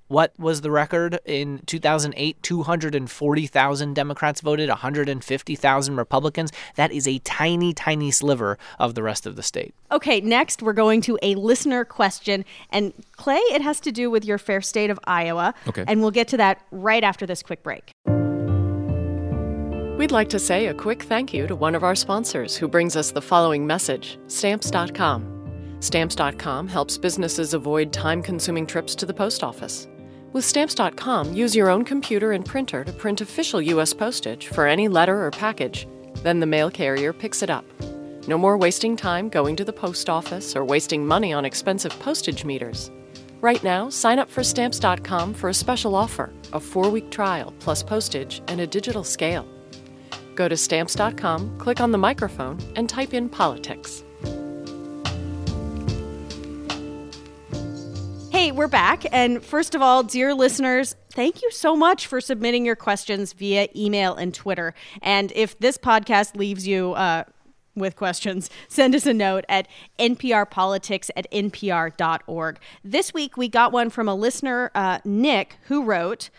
What 0.07 0.33
was 0.37 0.61
the 0.61 0.69
record 0.69 1.19
in 1.25 1.59
2008? 1.65 2.41
240,000 2.43 3.93
Democrats 3.95 4.41
voted, 4.41 4.69
150,000 4.69 5.95
Republicans. 5.95 6.51
That 6.75 6.91
is 6.91 7.07
a 7.07 7.19
tiny, 7.19 7.73
tiny 7.73 8.11
sliver 8.11 8.59
of 8.77 8.93
the 8.93 9.01
rest 9.01 9.25
of 9.25 9.35
the 9.35 9.43
state. 9.43 9.73
Okay, 9.91 10.21
next 10.21 10.61
we're 10.61 10.73
going 10.73 11.01
to 11.01 11.17
a 11.23 11.33
listener 11.35 11.85
question. 11.85 12.45
And 12.69 12.93
Clay, 13.13 13.37
it 13.37 13.61
has 13.61 13.79
to 13.81 13.91
do 13.91 14.11
with 14.11 14.25
your 14.25 14.37
fair 14.37 14.61
state 14.61 14.91
of 14.91 14.99
Iowa. 15.05 15.55
Okay. 15.67 15.83
And 15.87 16.01
we'll 16.01 16.11
get 16.11 16.27
to 16.29 16.37
that 16.37 16.61
right 16.69 17.03
after 17.03 17.25
this 17.25 17.41
quick 17.41 17.63
break. 17.63 17.91
We'd 19.97 20.11
like 20.11 20.29
to 20.29 20.39
say 20.39 20.67
a 20.67 20.73
quick 20.73 21.03
thank 21.03 21.33
you 21.33 21.47
to 21.47 21.55
one 21.55 21.73
of 21.73 21.83
our 21.83 21.95
sponsors 21.95 22.55
who 22.55 22.67
brings 22.67 22.95
us 22.95 23.11
the 23.11 23.21
following 23.21 23.65
message 23.65 24.19
Stamps.com. 24.27 25.31
Stamps.com 25.79 26.67
helps 26.67 26.97
businesses 26.97 27.53
avoid 27.53 27.91
time 27.91 28.21
consuming 28.21 28.67
trips 28.67 28.93
to 28.95 29.05
the 29.05 29.13
post 29.13 29.43
office. 29.43 29.87
With 30.35 30.43
Stamps.com, 30.43 31.33
use 31.33 31.55
your 31.55 31.69
own 31.69 31.85
computer 31.85 32.33
and 32.33 32.45
printer 32.45 32.83
to 32.83 32.91
print 32.91 33.21
official 33.21 33.61
U.S. 33.61 33.93
postage 33.93 34.49
for 34.49 34.67
any 34.67 34.89
letter 34.89 35.25
or 35.25 35.31
package. 35.31 35.87
Then 36.23 36.41
the 36.41 36.45
mail 36.45 36.69
carrier 36.69 37.13
picks 37.13 37.41
it 37.41 37.49
up. 37.49 37.63
No 38.27 38.37
more 38.37 38.57
wasting 38.57 38.97
time 38.97 39.29
going 39.29 39.55
to 39.55 39.63
the 39.63 39.71
post 39.71 40.09
office 40.09 40.53
or 40.53 40.65
wasting 40.65 41.07
money 41.07 41.31
on 41.31 41.45
expensive 41.45 41.97
postage 41.99 42.43
meters. 42.43 42.91
Right 43.39 43.63
now, 43.63 43.89
sign 43.89 44.19
up 44.19 44.29
for 44.29 44.43
Stamps.com 44.43 45.33
for 45.35 45.47
a 45.47 45.53
special 45.53 45.95
offer 45.95 46.33
a 46.51 46.59
four 46.59 46.89
week 46.89 47.11
trial 47.11 47.53
plus 47.59 47.81
postage 47.81 48.41
and 48.49 48.59
a 48.59 48.67
digital 48.67 49.05
scale. 49.05 49.47
Go 50.35 50.49
to 50.49 50.57
Stamps.com, 50.57 51.57
click 51.59 51.79
on 51.79 51.93
the 51.93 51.97
microphone, 51.97 52.59
and 52.75 52.89
type 52.89 53.13
in 53.13 53.29
politics. 53.29 54.03
We're 58.55 58.67
back. 58.67 59.03
And 59.11 59.43
first 59.43 59.75
of 59.75 59.81
all, 59.81 60.01
dear 60.01 60.33
listeners, 60.33 60.95
thank 61.11 61.41
you 61.41 61.51
so 61.51 61.75
much 61.75 62.07
for 62.07 62.21
submitting 62.21 62.65
your 62.65 62.77
questions 62.77 63.33
via 63.33 63.67
email 63.75 64.15
and 64.15 64.33
Twitter. 64.33 64.73
And 65.01 65.33
if 65.35 65.59
this 65.59 65.77
podcast 65.77 66.37
leaves 66.37 66.65
you 66.65 66.93
uh, 66.93 67.25
with 67.75 67.97
questions, 67.97 68.49
send 68.69 68.95
us 68.95 69.05
a 69.05 69.13
note 69.13 69.43
at 69.49 69.67
nprpolitics 69.99 71.09
at 71.17 71.29
npr.org. 71.31 72.59
This 72.83 73.13
week, 73.13 73.35
we 73.35 73.49
got 73.49 73.73
one 73.73 73.89
from 73.89 74.07
a 74.07 74.15
listener, 74.15 74.71
uh, 74.73 74.99
Nick, 75.03 75.57
who 75.63 75.83
wrote, 75.83 76.29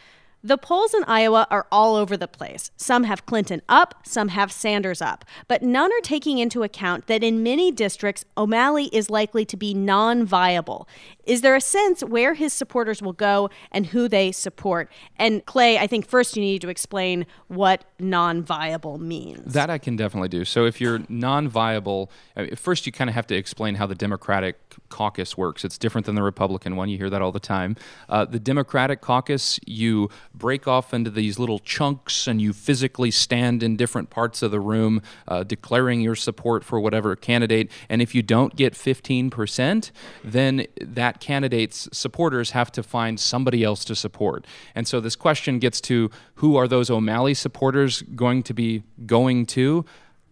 the 0.46 0.56
polls 0.56 0.94
in 0.94 1.02
Iowa 1.04 1.48
are 1.50 1.66
all 1.72 1.96
over 1.96 2.16
the 2.16 2.28
place. 2.28 2.70
Some 2.76 3.02
have 3.02 3.26
Clinton 3.26 3.62
up, 3.68 3.94
some 4.04 4.28
have 4.28 4.52
Sanders 4.52 5.02
up, 5.02 5.24
but 5.48 5.60
none 5.62 5.90
are 5.92 6.00
taking 6.02 6.38
into 6.38 6.62
account 6.62 7.08
that 7.08 7.24
in 7.24 7.42
many 7.42 7.72
districts, 7.72 8.24
O'Malley 8.38 8.84
is 8.92 9.10
likely 9.10 9.44
to 9.44 9.56
be 9.56 9.74
non 9.74 10.24
viable. 10.24 10.88
Is 11.24 11.40
there 11.40 11.56
a 11.56 11.60
sense 11.60 12.02
where 12.02 12.34
his 12.34 12.52
supporters 12.52 13.02
will 13.02 13.12
go 13.12 13.50
and 13.72 13.86
who 13.86 14.06
they 14.06 14.30
support? 14.30 14.88
And 15.16 15.44
Clay, 15.46 15.78
I 15.78 15.88
think 15.88 16.06
first 16.06 16.36
you 16.36 16.42
need 16.42 16.62
to 16.62 16.68
explain 16.68 17.26
what 17.48 17.84
non 17.98 18.42
viable 18.42 18.98
means. 18.98 19.52
That 19.52 19.68
I 19.68 19.78
can 19.78 19.96
definitely 19.96 20.28
do. 20.28 20.44
So 20.44 20.64
if 20.64 20.80
you're 20.80 21.00
non 21.08 21.48
viable, 21.48 22.10
first 22.54 22.86
you 22.86 22.92
kind 22.92 23.10
of 23.10 23.14
have 23.14 23.26
to 23.28 23.34
explain 23.34 23.74
how 23.74 23.86
the 23.86 23.96
Democratic 23.96 24.56
caucus 24.88 25.36
works. 25.36 25.64
It's 25.64 25.78
different 25.78 26.06
than 26.06 26.14
the 26.14 26.22
Republican 26.22 26.76
one. 26.76 26.88
You 26.88 26.98
hear 26.98 27.10
that 27.10 27.20
all 27.20 27.32
the 27.32 27.40
time. 27.40 27.74
Uh, 28.08 28.24
the 28.24 28.38
Democratic 28.38 29.00
caucus, 29.00 29.58
you 29.66 30.08
break 30.38 30.68
off 30.68 30.92
into 30.92 31.10
these 31.10 31.38
little 31.38 31.58
chunks 31.58 32.26
and 32.26 32.40
you 32.40 32.52
physically 32.52 33.10
stand 33.10 33.62
in 33.62 33.76
different 33.76 34.10
parts 34.10 34.42
of 34.42 34.50
the 34.50 34.60
room 34.60 35.02
uh, 35.28 35.42
declaring 35.42 36.00
your 36.00 36.14
support 36.14 36.64
for 36.64 36.80
whatever 36.80 37.16
candidate. 37.16 37.70
And 37.88 38.02
if 38.02 38.14
you 38.14 38.22
don't 38.22 38.54
get 38.56 38.74
15%, 38.74 39.90
then 40.24 40.66
that 40.80 41.20
candidate's 41.20 41.88
supporters 41.92 42.50
have 42.50 42.70
to 42.72 42.82
find 42.82 43.18
somebody 43.18 43.62
else 43.64 43.84
to 43.86 43.94
support. 43.94 44.46
And 44.74 44.86
so 44.86 45.00
this 45.00 45.16
question 45.16 45.58
gets 45.58 45.80
to 45.82 46.10
who 46.36 46.56
are 46.56 46.68
those 46.68 46.90
O'Malley 46.90 47.34
supporters 47.34 48.02
going 48.02 48.42
to 48.44 48.54
be 48.54 48.82
going 49.06 49.46
to? 49.46 49.84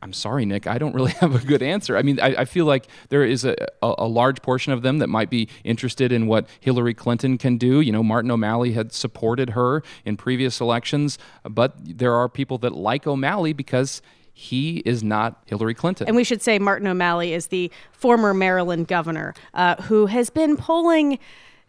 I'm 0.05 0.13
sorry, 0.13 0.45
Nick, 0.45 0.67
I 0.67 0.77
don't 0.77 0.95
really 0.95 1.13
have 1.21 1.35
a 1.35 1.45
good 1.45 1.63
answer. 1.63 1.97
I 1.97 2.03
mean, 2.03 2.21
I, 2.21 2.35
I 2.41 2.45
feel 2.45 2.67
like 2.67 2.87
there 3.09 3.25
is 3.25 3.45
a, 3.47 3.57
a, 3.83 3.95
a, 3.99 4.07
large 4.07 4.43
portion 4.43 4.75
of 4.75 4.83
them 4.83 4.99
that 4.99 5.09
might 5.09 5.31
be 5.31 5.49
interested 5.65 6.13
in 6.13 6.27
what 6.27 6.47
Hillary 6.61 6.93
Clinton 6.93 7.39
can 7.39 7.57
do. 7.57 7.81
You 7.81 7.91
know, 7.91 8.03
Martin 8.03 8.31
O'Malley 8.31 8.73
had 8.73 8.93
supported 8.93 9.51
her 9.51 9.83
in 10.05 10.19
previous 10.19 10.61
elections, 10.61 11.19
but 11.43 11.75
there 11.83 12.13
are 12.13 12.29
people 12.29 12.59
that 12.59 12.75
like 12.75 13.07
O'Malley 13.07 13.55
because 13.55 14.03
he 14.35 14.79
is 14.85 15.03
not 15.03 15.43
Hillary 15.47 15.75
Clinton. 15.75 16.07
And 16.07 16.17
we 16.17 16.25
should 16.25 16.43
say 16.43 16.59
Martin 16.59 16.87
O'Malley 16.87 17.33
is 17.33 17.47
the 17.47 17.73
former 17.93 18.35
Maryland 18.35 18.89
governor 18.89 19.33
uh, 19.55 19.77
who 19.83 20.07
has 20.07 20.29
been 20.29 20.59
polling 20.59 21.19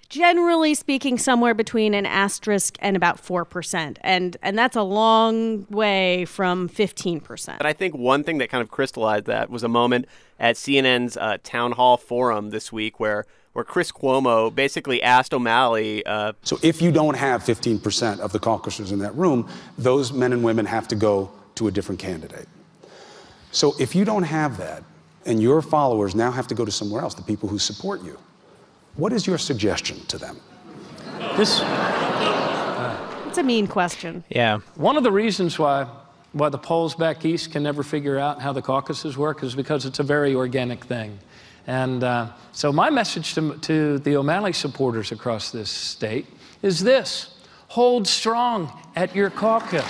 generally 0.10 0.74
speaking 0.74 1.18
somewhere 1.18 1.54
between 1.54 1.94
an 1.94 2.06
asterisk 2.06 2.78
and 2.80 2.96
about 2.96 3.18
4% 3.18 3.98
and 4.02 4.38
and 4.42 4.58
that's 4.58 4.76
a 4.76 4.84
long 4.84 5.66
way 5.70 6.26
from 6.26 6.70
15% 6.70 7.58
but 7.58 7.66
i 7.66 7.74
think 7.74 7.96
one 7.96 8.24
thing 8.24 8.38
that 8.38 8.50
kind 8.50 8.62
of 8.62 8.70
crystallized 8.70 9.26
that 9.26 9.50
was 9.50 9.64
a 9.64 9.68
moment 9.68 10.08
at 10.40 10.56
cnn's 10.56 11.18
uh, 11.18 11.38
town 11.44 11.74
hall 11.74 11.98
forum 11.98 12.50
this 12.52 12.72
week 12.72 13.00
where 13.00 13.26
where 13.54 13.64
Chris 13.64 13.90
Cuomo 13.90 14.54
basically 14.54 15.02
asked 15.02 15.34
O'Malley. 15.34 16.06
Uh, 16.06 16.34
so 16.44 16.60
if 16.62 16.82
you 16.82 16.92
don't 16.92 17.16
have 17.16 17.42
15% 17.42 18.20
of 18.20 18.34
the 18.34 18.40
caucusers 18.40 18.92
in 18.92 19.00
that 19.00 19.16
room, 19.16 19.48
those 19.78 20.12
men 20.12 20.34
and 20.34 20.44
women 20.44 20.66
have 20.66 20.90
to 20.90 20.96
go 20.98 21.32
to 21.56 21.70
a 21.70 21.72
different 21.72 21.98
candidate. 21.98 22.50
So 23.54 23.74
if 23.80 23.96
you 23.96 24.04
don't 24.04 24.24
have 24.24 24.58
that, 24.58 24.84
and 25.26 25.42
your 25.42 25.62
followers 25.62 26.16
now 26.16 26.32
have 26.32 26.48
to 26.48 26.56
go 26.56 26.66
to 26.66 26.72
somewhere 26.72 27.02
else, 27.02 27.14
the 27.14 27.24
people 27.24 27.48
who 27.48 27.58
support 27.58 28.04
you, 28.04 28.20
what 28.98 29.14
is 29.14 29.28
your 29.28 29.38
suggestion 29.38 30.00
to 30.08 30.18
them? 30.18 30.38
This. 31.38 31.62
it's 33.28 33.38
a 33.38 33.44
mean 33.44 33.68
question. 33.68 34.24
Yeah. 34.30 34.60
One 34.76 34.98
of 34.98 35.04
the 35.04 35.12
reasons 35.12 35.60
why 35.60 35.88
why 36.36 36.50
the 36.50 36.58
polls 36.58 36.96
back 36.96 37.24
east 37.24 37.54
can 37.54 37.64
never 37.64 37.82
figure 37.82 38.20
out 38.20 38.42
how 38.42 38.52
the 38.52 38.62
caucuses 38.62 39.18
work 39.18 39.42
is 39.42 39.56
because 39.56 39.86
it's 39.86 40.00
a 40.00 40.04
very 40.04 40.36
organic 40.36 40.84
thing. 40.84 41.18
And 41.66 42.04
uh, 42.04 42.28
so, 42.52 42.74
my 42.74 42.90
message 42.90 43.34
to, 43.36 43.58
to 43.60 44.00
the 44.00 44.18
O'Malley 44.18 44.52
supporters 44.52 45.14
across 45.14 45.52
this 45.52 45.70
state 45.70 46.28
is 46.62 46.84
this 46.84 47.38
hold 47.70 48.08
strong 48.08 48.72
at 48.96 49.16
your 49.16 49.30
caucus. 49.30 49.86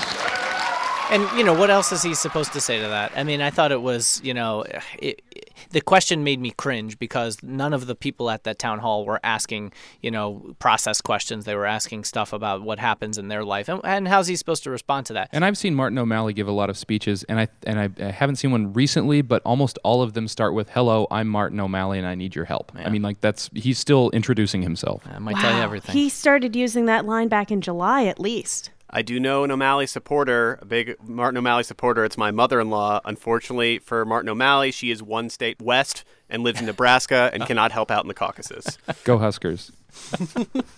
And, 1.11 1.27
you 1.37 1.43
know, 1.43 1.53
what 1.53 1.69
else 1.69 1.91
is 1.91 2.01
he 2.01 2.15
supposed 2.15 2.53
to 2.53 2.61
say 2.61 2.79
to 2.81 2.87
that? 2.87 3.11
I 3.15 3.23
mean, 3.23 3.41
I 3.41 3.49
thought 3.49 3.71
it 3.71 3.81
was, 3.81 4.21
you 4.23 4.33
know, 4.33 4.63
it, 4.97 5.21
the 5.71 5.81
question 5.81 6.23
made 6.23 6.39
me 6.39 6.51
cringe 6.51 6.97
because 6.99 7.41
none 7.43 7.73
of 7.73 7.87
the 7.87 7.95
people 7.95 8.29
at 8.29 8.43
that 8.43 8.59
town 8.59 8.79
hall 8.79 9.05
were 9.05 9.19
asking, 9.23 9.71
you 10.01 10.11
know, 10.11 10.55
process 10.59 11.01
questions. 11.01 11.45
They 11.45 11.55
were 11.55 11.65
asking 11.65 12.03
stuff 12.03 12.33
about 12.33 12.61
what 12.61 12.79
happens 12.79 13.17
in 13.17 13.27
their 13.27 13.43
life 13.43 13.69
and, 13.69 13.81
and 13.83 14.07
how's 14.07 14.27
he 14.27 14.35
supposed 14.35 14.63
to 14.63 14.69
respond 14.69 15.05
to 15.07 15.13
that. 15.13 15.29
And 15.31 15.45
I've 15.45 15.57
seen 15.57 15.75
Martin 15.75 15.97
O'Malley 15.97 16.33
give 16.33 16.47
a 16.47 16.51
lot 16.51 16.69
of 16.69 16.77
speeches, 16.77 17.23
and 17.23 17.39
I 17.39 17.47
and 17.63 17.79
I, 17.79 17.89
I 17.99 18.11
haven't 18.11 18.37
seen 18.37 18.51
one 18.51 18.73
recently, 18.73 19.21
but 19.21 19.41
almost 19.43 19.77
all 19.83 20.01
of 20.01 20.13
them 20.13 20.27
start 20.27 20.53
with 20.53 20.69
"Hello, 20.69 21.07
I'm 21.11 21.27
Martin 21.27 21.59
O'Malley, 21.59 21.97
and 21.97 22.07
I 22.07 22.15
need 22.15 22.35
your 22.35 22.45
help." 22.45 22.71
Yeah. 22.75 22.87
I 22.87 22.89
mean, 22.89 23.01
like 23.01 23.21
that's 23.21 23.49
he's 23.53 23.79
still 23.79 24.09
introducing 24.11 24.61
himself. 24.61 25.03
I 25.05 25.19
might 25.19 25.35
wow. 25.35 25.41
tell 25.41 25.55
you 25.55 25.61
everything. 25.61 25.93
He 25.93 26.09
started 26.09 26.55
using 26.55 26.85
that 26.85 27.05
line 27.05 27.27
back 27.27 27.51
in 27.51 27.61
July, 27.61 28.05
at 28.05 28.19
least. 28.19 28.71
I 28.95 29.01
do 29.01 29.19
know 29.19 29.43
an 29.43 29.51
O'Malley 29.51 29.87
supporter, 29.87 30.57
a 30.61 30.65
big 30.65 30.95
Martin 31.05 31.37
O'Malley 31.37 31.63
supporter. 31.63 32.05
It's 32.05 32.17
my 32.17 32.31
mother 32.31 32.61
in 32.61 32.69
law. 32.69 33.01
Unfortunately 33.03 33.77
for 33.79 34.05
Martin 34.05 34.29
O'Malley, 34.29 34.71
she 34.71 34.89
is 34.89 35.03
one 35.03 35.29
state 35.29 35.61
west 35.61 36.05
and 36.29 36.43
lives 36.43 36.61
in 36.61 36.65
Nebraska 36.65 37.29
and 37.33 37.45
cannot 37.47 37.73
help 37.73 37.91
out 37.91 38.05
in 38.05 38.07
the 38.07 38.13
caucuses. 38.13 38.77
Go 39.03 39.17
Huskers. 39.17 39.73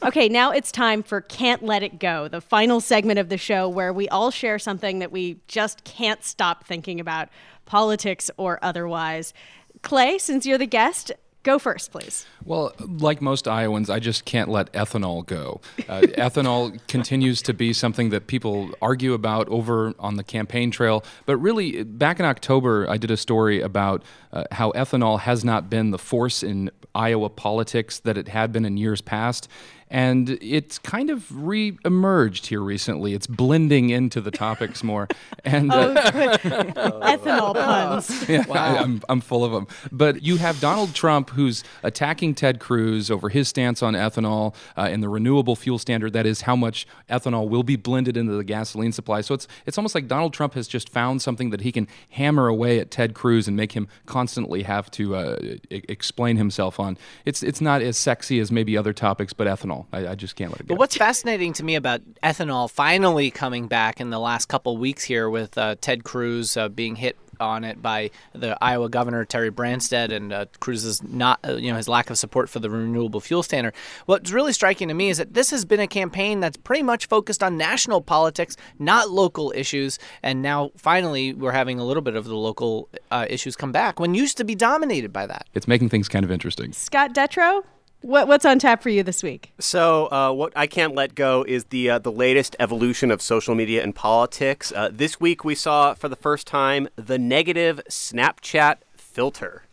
Okay, 0.03 0.29
now 0.29 0.51
it's 0.51 0.71
time 0.71 1.03
for 1.03 1.21
Can't 1.21 1.61
Let 1.61 1.83
It 1.83 1.99
Go, 1.99 2.27
the 2.27 2.39
final 2.39 2.79
segment 2.79 3.19
of 3.19 3.29
the 3.29 3.37
show 3.37 3.67
where 3.67 3.91
we 3.91 4.07
all 4.09 4.31
share 4.31 4.57
something 4.57 4.99
that 4.99 5.11
we 5.11 5.37
just 5.47 5.83
can't 5.83 6.23
stop 6.23 6.65
thinking 6.65 6.99
about, 6.99 7.29
politics 7.65 8.31
or 8.37 8.57
otherwise. 8.61 9.33
Clay, 9.81 10.17
since 10.17 10.45
you're 10.45 10.57
the 10.57 10.65
guest, 10.65 11.11
go 11.47 11.57
first, 11.57 11.91
please. 11.91 12.25
Well, 12.43 12.73
like 12.79 13.21
most 13.21 13.47
Iowans, 13.47 13.89
I 13.89 13.99
just 13.99 14.25
can't 14.25 14.49
let 14.49 14.71
ethanol 14.73 15.25
go. 15.25 15.61
Uh, 15.87 16.01
ethanol 16.17 16.77
continues 16.87 17.41
to 17.43 17.53
be 17.53 17.71
something 17.71 18.09
that 18.09 18.27
people 18.27 18.71
argue 18.81 19.13
about 19.13 19.47
over 19.47 19.93
on 19.97 20.17
the 20.17 20.25
campaign 20.25 20.71
trail. 20.71 21.05
But 21.25 21.37
really, 21.37 21.83
back 21.83 22.19
in 22.19 22.25
October, 22.25 22.85
I 22.89 22.97
did 22.97 23.11
a 23.11 23.17
story 23.17 23.61
about 23.61 24.03
uh, 24.33 24.43
how 24.51 24.71
ethanol 24.73 25.21
has 25.21 25.45
not 25.45 25.69
been 25.69 25.91
the 25.91 25.97
force 25.97 26.43
in 26.43 26.69
Iowa 26.93 27.29
politics 27.29 27.99
that 28.01 28.17
it 28.17 28.27
had 28.27 28.51
been 28.51 28.65
in 28.65 28.75
years 28.75 28.99
past. 28.99 29.47
And 29.89 30.37
it's 30.41 30.77
kind 30.79 31.09
of 31.09 31.25
re-emerged 31.45 32.47
here 32.47 32.61
recently. 32.61 33.13
It's 33.13 33.27
blending 33.27 33.89
into 33.89 34.19
the 34.21 34.31
topics 34.31 34.83
more. 34.83 35.07
And 35.43 35.71
Oh, 35.71 35.93
uh, 35.93 36.11
good. 36.11 36.39
Ethanol 36.41 37.53
puns. 37.53 38.27
yeah, 38.29 38.43
I, 38.51 38.81
am 38.83 39.01
I'm 39.07 39.21
full 39.21 39.45
of 39.45 39.53
them. 39.53 39.65
But 39.93 40.21
you 40.23 40.35
have 40.37 40.59
Donald 40.59 40.93
Trump 40.93 41.29
who's 41.29 41.63
attacking 41.83 42.35
Ted 42.35 42.59
Cruz 42.59 43.09
over 43.09 43.29
his 43.29 43.47
stance 43.47 43.81
on 43.81 43.93
ethanol 43.93 44.53
uh, 44.75 44.89
and 44.91 45.01
the 45.01 45.07
renewable 45.07 45.55
fuel 45.55 45.77
standard. 45.79 46.11
That 46.11 46.25
is 46.25 46.41
how 46.41 46.57
much 46.57 46.85
ethanol 47.09 47.47
will 47.47 47.63
be 47.63 47.77
blended 47.77 48.17
into 48.17 48.33
the 48.33 48.43
gasoline 48.43 48.91
supply. 48.91 49.21
So 49.21 49.33
it's 49.35 49.47
it's 49.65 49.77
almost 49.77 49.95
like 49.95 50.07
Donald 50.09 50.33
Trump 50.33 50.53
has 50.55 50.67
just 50.67 50.89
found 50.89 51.21
something 51.21 51.49
that 51.51 51.61
he 51.61 51.71
can 51.71 51.87
hammer 52.09 52.47
away 52.47 52.79
at 52.79 52.91
Ted 52.91 53.13
Cruz 53.13 53.47
and 53.47 53.55
make 53.55 53.71
him 53.71 53.87
constantly 54.05 54.63
have 54.63 54.91
to 54.91 55.15
uh, 55.15 55.37
e- 55.41 55.59
explain 55.87 56.35
himself 56.35 56.77
on. 56.77 56.97
It's 57.23 57.41
it's 57.41 57.61
not 57.61 57.81
as 57.81 57.95
sexy 57.97 58.39
as 58.39 58.51
maybe 58.51 58.75
other 58.75 58.91
topics, 58.91 59.31
but 59.31 59.47
ethanol, 59.47 59.76
I, 59.91 60.07
I 60.07 60.15
just 60.15 60.35
can't 60.35 60.51
let 60.51 60.61
it 60.61 60.67
go. 60.67 60.73
But 60.73 60.79
what's 60.79 60.97
fascinating 60.97 61.53
to 61.53 61.63
me 61.63 61.75
about 61.75 62.01
ethanol 62.23 62.69
finally 62.69 63.29
coming 63.31 63.67
back 63.67 63.99
in 63.99 64.09
the 64.09 64.19
last 64.19 64.47
couple 64.47 64.77
weeks 64.77 65.03
here 65.03 65.29
with 65.29 65.57
uh, 65.57 65.75
Ted 65.79 66.03
Cruz 66.03 66.57
uh, 66.57 66.69
being 66.69 66.95
hit 66.95 67.17
on 67.39 67.63
it 67.63 67.81
by 67.81 68.09
the 68.33 68.57
Iowa 68.63 68.89
governor 68.89 69.25
Terry 69.25 69.51
Branstad 69.51 70.11
and 70.11 70.33
uh, 70.33 70.45
Cruz's 70.59 71.03
not 71.03 71.39
uh, 71.47 71.55
you 71.55 71.71
know 71.71 71.77
his 71.77 71.87
lack 71.87 72.09
of 72.09 72.17
support 72.17 72.49
for 72.49 72.59
the 72.59 72.69
renewable 72.69 73.19
fuel 73.19 73.43
standard. 73.43 73.73
What's 74.05 74.31
really 74.31 74.53
striking 74.53 74.87
to 74.87 74.93
me 74.93 75.09
is 75.09 75.17
that 75.17 75.33
this 75.33 75.51
has 75.51 75.65
been 75.65 75.79
a 75.79 75.87
campaign 75.87 76.39
that's 76.39 76.57
pretty 76.57 76.83
much 76.83 77.07
focused 77.07 77.43
on 77.43 77.57
national 77.57 78.01
politics, 78.01 78.57
not 78.79 79.09
local 79.09 79.53
issues, 79.55 79.99
and 80.23 80.41
now 80.41 80.71
finally 80.77 81.33
we're 81.33 81.51
having 81.51 81.79
a 81.79 81.85
little 81.85 82.01
bit 82.01 82.15
of 82.15 82.25
the 82.25 82.35
local 82.35 82.89
uh, 83.11 83.25
issues 83.29 83.55
come 83.55 83.71
back 83.71 83.99
when 83.99 84.13
used 84.13 84.37
to 84.37 84.43
be 84.43 84.55
dominated 84.55 85.13
by 85.13 85.27
that. 85.27 85.47
It's 85.53 85.67
making 85.67 85.89
things 85.89 86.07
kind 86.07 86.25
of 86.25 86.31
interesting. 86.31 86.73
Scott 86.73 87.13
Detrow, 87.13 87.63
what, 88.01 88.27
what's 88.27 88.45
on 88.45 88.59
tap 88.59 88.81
for 88.81 88.89
you 88.89 89.03
this 89.03 89.23
week? 89.23 89.53
So, 89.59 90.11
uh, 90.11 90.31
what 90.31 90.53
I 90.55 90.67
can't 90.67 90.95
let 90.95 91.15
go 91.15 91.43
is 91.47 91.65
the 91.65 91.89
uh, 91.89 91.99
the 91.99 92.11
latest 92.11 92.55
evolution 92.59 93.11
of 93.11 93.21
social 93.21 93.55
media 93.55 93.83
and 93.83 93.93
politics. 93.93 94.71
Uh, 94.75 94.89
this 94.91 95.19
week, 95.19 95.43
we 95.43 95.55
saw 95.55 95.93
for 95.93 96.09
the 96.09 96.15
first 96.15 96.47
time 96.47 96.87
the 96.95 97.17
negative 97.17 97.81
Snapchat 97.89 98.77
filter. 98.95 99.63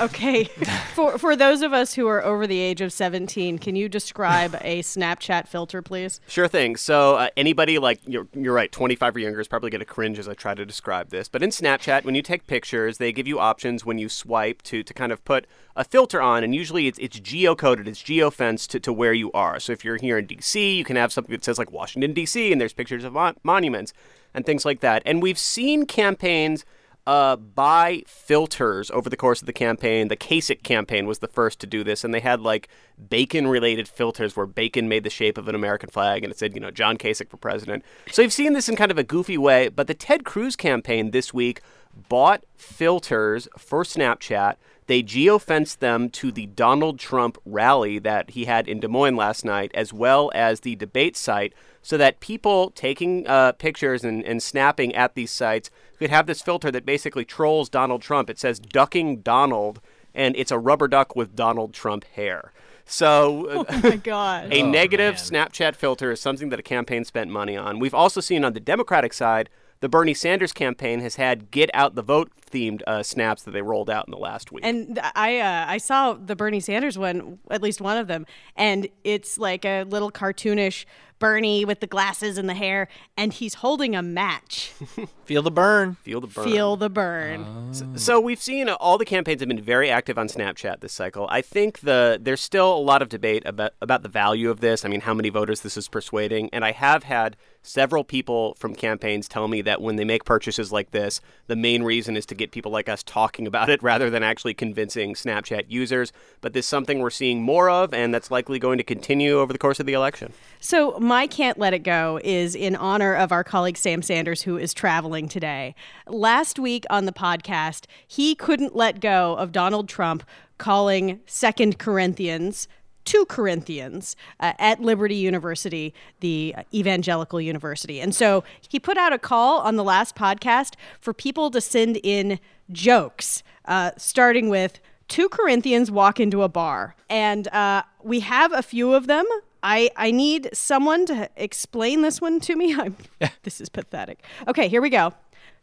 Okay, 0.00 0.44
for 0.94 1.18
for 1.18 1.36
those 1.36 1.62
of 1.62 1.72
us 1.72 1.94
who 1.94 2.06
are 2.06 2.22
over 2.22 2.46
the 2.46 2.58
age 2.58 2.80
of 2.80 2.92
17, 2.92 3.58
can 3.58 3.76
you 3.76 3.88
describe 3.88 4.54
a 4.60 4.82
Snapchat 4.82 5.48
filter, 5.48 5.82
please? 5.82 6.20
Sure 6.28 6.48
thing. 6.48 6.76
So 6.76 7.16
uh, 7.16 7.28
anybody 7.36 7.78
like 7.78 8.00
you're, 8.06 8.28
you're 8.34 8.54
right, 8.54 8.70
25 8.70 9.16
or 9.16 9.18
younger 9.18 9.40
is 9.40 9.48
probably 9.48 9.70
going 9.70 9.80
to 9.80 9.86
cringe 9.86 10.18
as 10.18 10.28
I 10.28 10.34
try 10.34 10.54
to 10.54 10.66
describe 10.66 11.10
this. 11.10 11.28
But 11.28 11.42
in 11.42 11.50
Snapchat, 11.50 12.04
when 12.04 12.14
you 12.14 12.22
take 12.22 12.46
pictures, 12.46 12.98
they 12.98 13.12
give 13.12 13.26
you 13.26 13.38
options 13.38 13.84
when 13.84 13.98
you 13.98 14.08
swipe 14.08 14.62
to 14.62 14.82
to 14.82 14.94
kind 14.94 15.12
of 15.12 15.24
put 15.24 15.46
a 15.76 15.84
filter 15.84 16.20
on, 16.20 16.44
and 16.44 16.54
usually 16.54 16.86
it's 16.86 16.98
it's 16.98 17.18
geocoded, 17.20 17.86
it's 17.86 18.02
geofenced 18.02 18.68
to, 18.68 18.80
to 18.80 18.92
where 18.92 19.14
you 19.14 19.32
are. 19.32 19.58
So 19.60 19.72
if 19.72 19.84
you're 19.84 19.96
here 19.96 20.18
in 20.18 20.26
D.C., 20.26 20.76
you 20.76 20.84
can 20.84 20.96
have 20.96 21.12
something 21.12 21.32
that 21.32 21.44
says 21.44 21.58
like 21.58 21.72
Washington 21.72 22.12
D.C. 22.12 22.52
and 22.52 22.60
there's 22.60 22.72
pictures 22.72 23.04
of 23.04 23.14
mon- 23.14 23.36
monuments 23.42 23.92
and 24.34 24.44
things 24.44 24.64
like 24.64 24.80
that. 24.80 25.02
And 25.06 25.22
we've 25.22 25.38
seen 25.38 25.86
campaigns 25.86 26.64
uh, 27.06 27.36
buy 27.36 28.02
filters 28.06 28.90
over 28.90 29.08
the 29.08 29.16
course 29.16 29.40
of 29.40 29.46
the 29.46 29.52
campaign. 29.52 30.08
The 30.08 30.16
Kasich 30.16 30.62
campaign 30.62 31.06
was 31.06 31.20
the 31.20 31.28
first 31.28 31.58
to 31.60 31.66
do 31.66 31.82
this, 31.82 32.04
and 32.04 32.12
they 32.12 32.20
had 32.20 32.40
like 32.40 32.68
bacon 33.08 33.46
related 33.46 33.88
filters 33.88 34.36
where 34.36 34.46
bacon 34.46 34.88
made 34.88 35.04
the 35.04 35.10
shape 35.10 35.38
of 35.38 35.48
an 35.48 35.54
American 35.54 35.88
flag 35.88 36.22
and 36.22 36.30
it 36.30 36.38
said, 36.38 36.54
you 36.54 36.60
know, 36.60 36.70
John 36.70 36.96
Kasich 36.98 37.30
for 37.30 37.36
president. 37.36 37.84
So 38.10 38.22
you've 38.22 38.32
seen 38.32 38.52
this 38.52 38.68
in 38.68 38.76
kind 38.76 38.90
of 38.90 38.98
a 38.98 39.02
goofy 39.02 39.38
way, 39.38 39.68
but 39.68 39.86
the 39.86 39.94
Ted 39.94 40.24
Cruz 40.24 40.56
campaign 40.56 41.10
this 41.10 41.32
week 41.32 41.62
bought 42.08 42.44
filters 42.56 43.48
for 43.56 43.84
Snapchat. 43.84 44.56
They 44.90 45.04
geofenced 45.04 45.78
them 45.78 46.10
to 46.10 46.32
the 46.32 46.46
Donald 46.46 46.98
Trump 46.98 47.38
rally 47.44 48.00
that 48.00 48.30
he 48.30 48.46
had 48.46 48.66
in 48.66 48.80
Des 48.80 48.88
Moines 48.88 49.14
last 49.14 49.44
night, 49.44 49.70
as 49.72 49.92
well 49.92 50.32
as 50.34 50.58
the 50.58 50.74
debate 50.74 51.16
site, 51.16 51.54
so 51.80 51.96
that 51.96 52.18
people 52.18 52.72
taking 52.72 53.24
uh, 53.28 53.52
pictures 53.52 54.02
and, 54.02 54.24
and 54.24 54.42
snapping 54.42 54.92
at 54.96 55.14
these 55.14 55.30
sites 55.30 55.70
could 56.00 56.10
have 56.10 56.26
this 56.26 56.42
filter 56.42 56.72
that 56.72 56.84
basically 56.84 57.24
trolls 57.24 57.68
Donald 57.68 58.02
Trump. 58.02 58.28
It 58.28 58.40
says 58.40 58.58
ducking 58.58 59.20
Donald, 59.20 59.80
and 60.12 60.34
it's 60.34 60.50
a 60.50 60.58
rubber 60.58 60.88
duck 60.88 61.14
with 61.14 61.36
Donald 61.36 61.72
Trump 61.72 62.02
hair. 62.16 62.50
So, 62.84 63.46
Oh 63.48 63.80
my 63.84 63.94
God. 64.02 64.52
a 64.52 64.60
Oh, 64.60 64.70
negative 64.72 65.14
Snapchat 65.14 65.76
filter 65.76 66.10
is 66.10 66.20
something 66.20 66.48
that 66.48 66.58
a 66.58 66.64
campaign 66.64 67.04
spent 67.04 67.30
money 67.30 67.56
on. 67.56 67.78
We've 67.78 67.94
also 67.94 68.20
seen 68.20 68.44
on 68.44 68.54
the 68.54 68.58
Democratic 68.60 69.12
side, 69.12 69.50
the 69.78 69.88
Bernie 69.88 70.14
Sanders 70.14 70.52
campaign 70.52 70.98
has 70.98 71.14
had 71.14 71.52
get 71.52 71.70
out 71.74 71.94
the 71.94 72.02
vote 72.02 72.32
themed 72.50 72.82
uh, 72.86 73.02
snaps 73.02 73.42
that 73.44 73.52
they 73.52 73.62
rolled 73.62 73.90
out 73.90 74.06
in 74.06 74.10
the 74.10 74.18
last 74.18 74.52
week. 74.52 74.64
And 74.64 74.98
I 75.14 75.38
uh, 75.38 75.64
I 75.68 75.78
saw 75.78 76.14
the 76.14 76.36
Bernie 76.36 76.60
Sanders 76.60 76.98
one, 76.98 77.38
at 77.50 77.62
least 77.62 77.80
one 77.80 77.96
of 77.96 78.06
them, 78.06 78.26
and 78.56 78.88
it's 79.04 79.38
like 79.38 79.64
a 79.64 79.84
little 79.84 80.10
cartoonish 80.10 80.84
Bernie 81.20 81.66
with 81.66 81.80
the 81.80 81.86
glasses 81.86 82.38
and 82.38 82.48
the 82.48 82.54
hair, 82.54 82.88
and 83.16 83.32
he's 83.32 83.54
holding 83.54 83.94
a 83.94 84.02
match. 84.02 84.72
Feel 85.26 85.42
the 85.42 85.50
burn. 85.50 85.96
Feel 85.96 86.20
the 86.20 86.26
burn. 86.26 86.44
Feel 86.44 86.76
the 86.76 86.90
burn. 86.90 87.72
So, 87.72 87.86
so 87.94 88.20
we've 88.20 88.40
seen 88.40 88.68
uh, 88.68 88.74
all 88.80 88.98
the 88.98 89.04
campaigns 89.04 89.40
have 89.40 89.48
been 89.48 89.60
very 89.60 89.90
active 89.90 90.18
on 90.18 90.28
Snapchat 90.28 90.80
this 90.80 90.94
cycle. 90.94 91.28
I 91.30 91.42
think 91.42 91.80
the 91.80 92.18
there's 92.20 92.40
still 92.40 92.74
a 92.74 92.80
lot 92.80 93.02
of 93.02 93.10
debate 93.10 93.42
about 93.46 93.74
about 93.80 94.02
the 94.02 94.08
value 94.08 94.50
of 94.50 94.60
this. 94.60 94.84
I 94.84 94.88
mean, 94.88 95.02
how 95.02 95.14
many 95.14 95.28
voters 95.28 95.60
this 95.60 95.76
is 95.76 95.88
persuading, 95.88 96.48
and 96.52 96.64
I 96.64 96.72
have 96.72 97.04
had 97.04 97.36
several 97.62 98.02
people 98.02 98.54
from 98.58 98.74
campaigns 98.74 99.28
tell 99.28 99.46
me 99.46 99.60
that 99.60 99.82
when 99.82 99.96
they 99.96 100.04
make 100.04 100.24
purchases 100.24 100.72
like 100.72 100.90
this, 100.90 101.20
the 101.46 101.56
main 101.56 101.82
reason 101.82 102.16
is 102.16 102.24
to 102.26 102.34
get 102.40 102.50
people 102.50 102.72
like 102.72 102.88
us 102.88 103.02
talking 103.02 103.46
about 103.46 103.70
it 103.70 103.82
rather 103.84 104.10
than 104.10 104.22
actually 104.22 104.54
convincing 104.54 105.14
Snapchat 105.14 105.66
users. 105.68 106.12
But 106.40 106.52
this 106.52 106.66
is 106.66 106.68
something 106.68 106.98
we're 106.98 107.10
seeing 107.10 107.42
more 107.42 107.70
of, 107.70 107.94
and 107.94 108.12
that's 108.12 108.30
likely 108.30 108.58
going 108.58 108.78
to 108.78 108.84
continue 108.84 109.38
over 109.38 109.52
the 109.52 109.58
course 109.58 109.78
of 109.78 109.86
the 109.86 109.92
election. 109.92 110.32
So, 110.58 110.98
my 110.98 111.26
Can't 111.26 111.58
Let 111.58 111.72
It 111.72 111.84
Go 111.84 112.20
is 112.24 112.54
in 112.54 112.76
honor 112.76 113.14
of 113.14 113.32
our 113.32 113.44
colleague 113.44 113.76
Sam 113.76 114.02
Sanders, 114.02 114.42
who 114.42 114.58
is 114.58 114.74
traveling 114.74 115.28
today. 115.28 115.74
Last 116.06 116.58
week 116.58 116.84
on 116.90 117.04
the 117.04 117.12
podcast, 117.12 117.86
he 118.06 118.34
couldn't 118.34 118.74
let 118.74 119.00
go 119.00 119.36
of 119.36 119.52
Donald 119.52 119.88
Trump 119.88 120.24
calling 120.58 121.20
Second 121.24 121.78
Corinthians 121.78 122.68
two 123.04 123.24
Corinthians 123.26 124.16
uh, 124.40 124.52
at 124.58 124.80
Liberty 124.80 125.16
University, 125.16 125.94
the 126.20 126.54
evangelical 126.72 127.40
university. 127.40 128.00
And 128.00 128.14
so 128.14 128.44
he 128.68 128.78
put 128.78 128.96
out 128.96 129.12
a 129.12 129.18
call 129.18 129.60
on 129.60 129.76
the 129.76 129.84
last 129.84 130.14
podcast 130.14 130.74
for 131.00 131.12
people 131.12 131.50
to 131.50 131.60
send 131.60 131.98
in 132.02 132.38
jokes, 132.70 133.42
uh, 133.64 133.92
starting 133.96 134.48
with 134.48 134.80
two 135.08 135.28
Corinthians 135.28 135.90
walk 135.90 136.20
into 136.20 136.42
a 136.42 136.48
bar. 136.48 136.94
And 137.08 137.48
uh, 137.48 137.82
we 138.02 138.20
have 138.20 138.52
a 138.52 138.62
few 138.62 138.94
of 138.94 139.06
them. 139.06 139.26
I, 139.62 139.90
I 139.96 140.10
need 140.10 140.48
someone 140.52 141.04
to 141.06 141.28
explain 141.36 142.02
this 142.02 142.20
one 142.20 142.40
to 142.40 142.56
me. 142.56 142.74
I'm, 142.78 142.96
this 143.42 143.60
is 143.60 143.68
pathetic. 143.68 144.24
Okay, 144.48 144.68
here 144.68 144.80
we 144.80 144.90
go. 144.90 145.12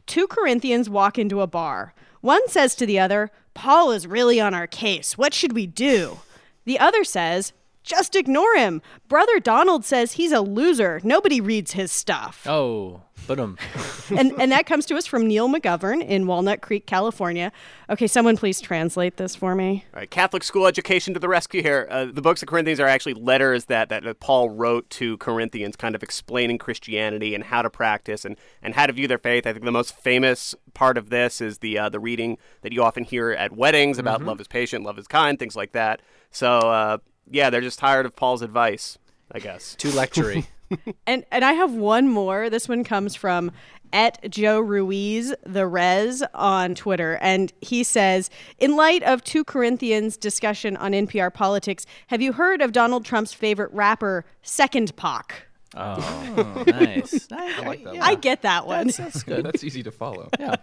Two 0.06 0.28
Corinthians 0.28 0.90
walk 0.90 1.18
into 1.18 1.42
a 1.42 1.48
bar. 1.48 1.94
One 2.22 2.48
says 2.48 2.76
to 2.76 2.86
the 2.86 3.00
other, 3.00 3.32
Paul 3.54 3.92
is 3.92 4.06
really 4.06 4.40
on 4.40 4.54
our 4.54 4.68
case. 4.68 5.18
What 5.18 5.34
should 5.34 5.54
we 5.54 5.66
do? 5.66 6.20
The 6.68 6.80
other 6.80 7.06
says, 7.06 7.54
just 7.88 8.16
ignore 8.16 8.54
him. 8.56 8.82
Brother 9.08 9.40
Donald 9.40 9.86
says 9.86 10.14
he's 10.14 10.32
a 10.32 10.42
loser. 10.42 11.02
Nobody 11.04 11.42
reads 11.42 11.72
his 11.72 11.92
stuff. 11.92 12.46
Oh, 12.48 13.02
but 13.26 13.40
um. 13.40 13.58
and 14.16 14.32
and 14.40 14.52
that 14.52 14.66
comes 14.66 14.86
to 14.86 14.96
us 14.96 15.06
from 15.06 15.28
Neil 15.28 15.50
McGovern 15.50 16.06
in 16.06 16.28
Walnut 16.28 16.62
Creek, 16.62 16.86
California. 16.86 17.52
Okay, 17.90 18.08
someone 18.08 18.38
please 18.38 18.62
translate 18.62 19.18
this 19.18 19.36
for 19.36 19.56
me. 19.56 19.86
All 19.94 20.00
right, 20.02 20.10
Catholic 20.12 20.44
school 20.44 20.68
education 20.68 21.14
to 21.14 21.20
the 21.20 21.28
rescue 21.28 21.62
here. 21.62 21.88
Uh, 21.90 22.06
the 22.06 22.22
books 22.22 22.42
of 22.42 22.48
Corinthians 22.48 22.80
are 22.80 22.88
actually 22.88 23.16
letters 23.16 23.66
that, 23.66 23.90
that 23.90 24.20
Paul 24.20 24.50
wrote 24.50 24.90
to 24.92 25.18
Corinthians, 25.18 25.76
kind 25.76 25.96
of 25.96 26.04
explaining 26.04 26.58
Christianity 26.58 27.34
and 27.34 27.44
how 27.46 27.62
to 27.62 27.70
practice 27.70 28.24
and, 28.24 28.38
and 28.62 28.76
how 28.76 28.86
to 28.86 28.94
view 28.94 29.08
their 29.08 29.18
faith. 29.18 29.48
I 29.48 29.54
think 29.54 29.66
the 29.66 29.72
most 29.72 29.96
famous 29.96 30.54
part 30.74 30.98
of 30.98 31.10
this 31.10 31.42
is 31.42 31.58
the 31.60 31.78
uh, 31.80 31.90
the 31.90 32.00
reading 32.00 32.38
that 32.62 32.72
you 32.72 32.84
often 32.84 33.04
hear 33.04 33.32
at 33.32 33.52
weddings 33.56 33.98
about 33.98 34.22
Mhm. 34.22 34.26
love 34.28 34.42
is 34.42 34.48
patient, 34.48 34.84
love 34.86 35.00
is 35.00 35.08
kind, 35.08 35.40
things 35.40 35.56
like 35.56 35.72
that. 35.72 36.02
So 36.32 36.60
uh, 36.60 36.98
yeah, 37.30 37.50
they're 37.50 37.62
just 37.62 37.80
tired 37.80 38.06
of 38.06 38.16
Paul's 38.16 38.42
advice, 38.42 38.98
I 39.32 39.40
guess. 39.40 39.76
Too 39.76 39.90
lectury. 39.90 40.48
and 41.08 41.26
and 41.32 41.46
I 41.46 41.54
have 41.54 41.74
one 41.74 42.08
more. 42.08 42.50
This 42.50 42.68
one 42.68 42.84
comes 42.84 43.16
from 43.16 43.52
at 43.94 44.30
Joe 44.30 44.60
Ruiz 44.60 45.34
the 45.46 45.66
Res 45.66 46.24
on 46.34 46.76
Twitter, 46.76 47.18
and 47.22 47.54
he 47.62 47.84
says, 47.84 48.30
in 48.60 48.76
light 48.76 49.04
of 49.04 49.24
two 49.24 49.44
Corinthians 49.44 50.18
discussion 50.18 50.76
on 50.78 50.92
NPR 50.92 51.34
politics, 51.34 51.86
have 52.08 52.22
you 52.22 52.34
heard 52.34 52.62
of 52.62 52.74
Donald 52.74 53.06
Trump's 53.06 53.34
favorite 53.34 53.72
rapper, 53.72 54.26
Second 54.42 54.96
Pac? 54.98 55.47
Oh, 55.76 56.64
nice. 56.68 57.28
I, 57.32 57.62
like 57.62 57.84
that 57.84 57.98
I 58.02 58.16
get 58.16 58.44
that 58.44 58.66
one. 58.66 58.88
That's, 58.88 58.98
that's 58.98 59.24
good. 59.24 59.46
That's 59.46 59.64
easy 59.64 59.84
to 59.84 59.92
follow. 59.92 60.30
Yeah. 60.40 60.56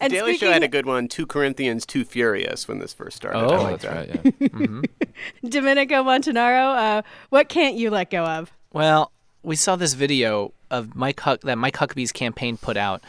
And 0.00 0.12
Daily 0.12 0.36
Show 0.36 0.50
had 0.50 0.64
a 0.64 0.68
good 0.68 0.86
one, 0.86 1.06
Two 1.06 1.26
Corinthians, 1.26 1.86
Two 1.86 2.04
Furious, 2.04 2.66
when 2.66 2.80
this 2.80 2.92
first 2.92 3.16
started. 3.16 3.38
Oh, 3.38 3.50
I 3.54 3.70
like 3.70 3.80
that's 3.80 4.10
that. 4.24 4.24
right. 4.24 4.34
Yeah. 4.40 5.48
Domenico 5.48 6.02
Montanaro, 6.02 6.76
uh, 6.76 7.02
what 7.28 7.48
can't 7.48 7.76
you 7.76 7.90
let 7.90 8.10
go 8.10 8.24
of? 8.24 8.52
Well, 8.72 9.12
we 9.44 9.54
saw 9.54 9.76
this 9.76 9.94
video 9.94 10.54
of 10.70 10.96
Mike 10.96 11.20
Huck 11.20 11.42
that 11.42 11.56
Mike 11.56 11.76
Huckabee's 11.76 12.10
campaign 12.10 12.56
put 12.56 12.76
out 12.76 13.04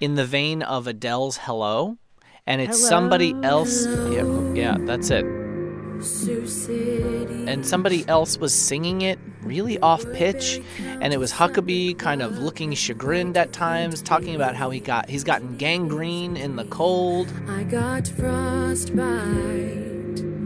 in 0.00 0.14
the 0.14 0.24
vein 0.24 0.62
of 0.62 0.86
Adele's 0.86 1.38
"Hello," 1.38 1.96
and 2.46 2.60
it's 2.60 2.86
somebody 2.86 3.34
else. 3.42 3.84
Yeah, 3.86 4.52
yeah, 4.52 4.76
that's 4.80 5.10
it. 5.10 5.24
And 7.48 7.66
somebody 7.66 8.06
else 8.06 8.38
was 8.38 8.54
singing 8.54 9.00
it 9.02 9.18
really 9.42 9.78
off 9.80 10.04
pitch, 10.12 10.60
and 11.00 11.12
it 11.12 11.18
was 11.18 11.32
Huckabee 11.32 11.98
kind 11.98 12.22
of 12.22 12.38
looking 12.38 12.72
chagrined 12.74 13.36
at 13.36 13.52
times, 13.52 14.02
talking 14.02 14.34
about 14.34 14.54
how 14.56 14.70
he 14.70 14.80
got 14.80 15.08
he's 15.08 15.24
gotten 15.24 15.56
gangrene 15.56 16.36
in 16.36 16.56
the 16.56 16.64
cold. 16.66 17.32
I 17.48 17.62
got 17.64 18.08
frostbite, 18.08 19.04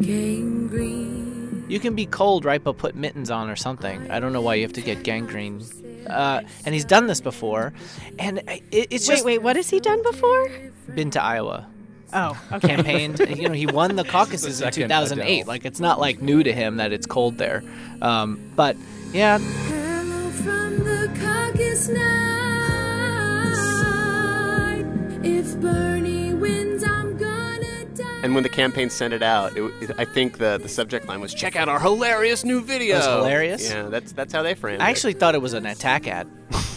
gangrene. 0.02 1.64
You 1.68 1.81
can 1.81 1.94
be 1.94 2.07
cold, 2.07 2.44
right, 2.44 2.62
but 2.62 2.76
put 2.76 2.94
mittens 2.94 3.31
on 3.31 3.48
or 3.48 3.57
something. 3.57 4.11
I 4.11 4.20
don't 4.20 4.33
know 4.33 4.42
why 4.42 4.57
you 4.57 4.62
have 4.62 4.74
to 4.74 4.83
get 4.83 5.02
gangrene. 5.02 5.62
Uh, 6.07 6.42
and 6.66 6.74
he's 6.74 6.85
done 6.85 7.07
this 7.07 7.20
before, 7.20 7.72
and 8.18 8.38
it, 8.48 8.88
it's 8.90 9.09
Wait, 9.09 9.24
wait, 9.24 9.38
what 9.38 9.57
has 9.57 9.70
he 9.70 9.81
done 9.81 10.02
before? 10.02 10.50
been 10.94 11.11
to 11.11 11.22
Iowa. 11.22 11.66
Oh, 12.12 12.40
okay. 12.53 12.68
campaigned. 12.68 13.18
you 13.37 13.48
know, 13.48 13.55
he 13.55 13.66
won 13.66 13.96
the 13.96 14.05
caucuses 14.05 14.61
in 14.61 14.70
2008. 14.70 15.40
Adele. 15.40 15.46
Like, 15.46 15.64
it's 15.64 15.81
not 15.81 15.98
like 15.98 16.20
new 16.22 16.42
to 16.42 16.53
him 16.53 16.77
that 16.77 16.92
it's 16.92 17.07
cold 17.07 17.38
there. 17.38 17.62
Um, 18.01 18.40
but 18.57 18.77
yeah, 19.12 19.38
Hello 19.38 20.31
from 20.31 20.79
the 20.85 21.11
caucus 21.20 21.88
night. 21.88 22.03
If 25.25 25.61
Bernie 25.61 26.35
wins, 26.35 26.40
I'm 26.42 26.51
gonna 26.51 26.70
die. 26.70 26.71
And 28.22 28.35
when 28.35 28.44
the 28.44 28.48
campaign 28.48 28.88
sent 28.88 29.12
it 29.12 29.22
out, 29.22 29.56
it, 29.56 29.62
it, 29.82 29.90
I 29.98 30.04
think 30.04 30.38
the, 30.38 30.56
the 30.62 30.68
subject 30.68 31.06
line 31.08 31.20
was 31.20 31.35
"Check 31.35 31.56
out 31.56 31.68
our 31.68 31.80
hilarious 31.80 32.44
new 32.44 32.62
video." 32.62 32.96
Was 32.96 33.06
hilarious? 33.06 33.68
Yeah, 33.68 33.88
that's 33.88 34.12
that's 34.12 34.32
how 34.32 34.42
they 34.42 34.54
framed 34.54 34.80
it. 34.80 34.85
I 34.85 34.88
it. 34.88 34.90
actually 34.90 35.14
thought 35.14 35.35
it 35.35 35.42
was 35.42 35.54
an 35.54 35.66
attack 35.66 36.06
ad. 36.06 36.28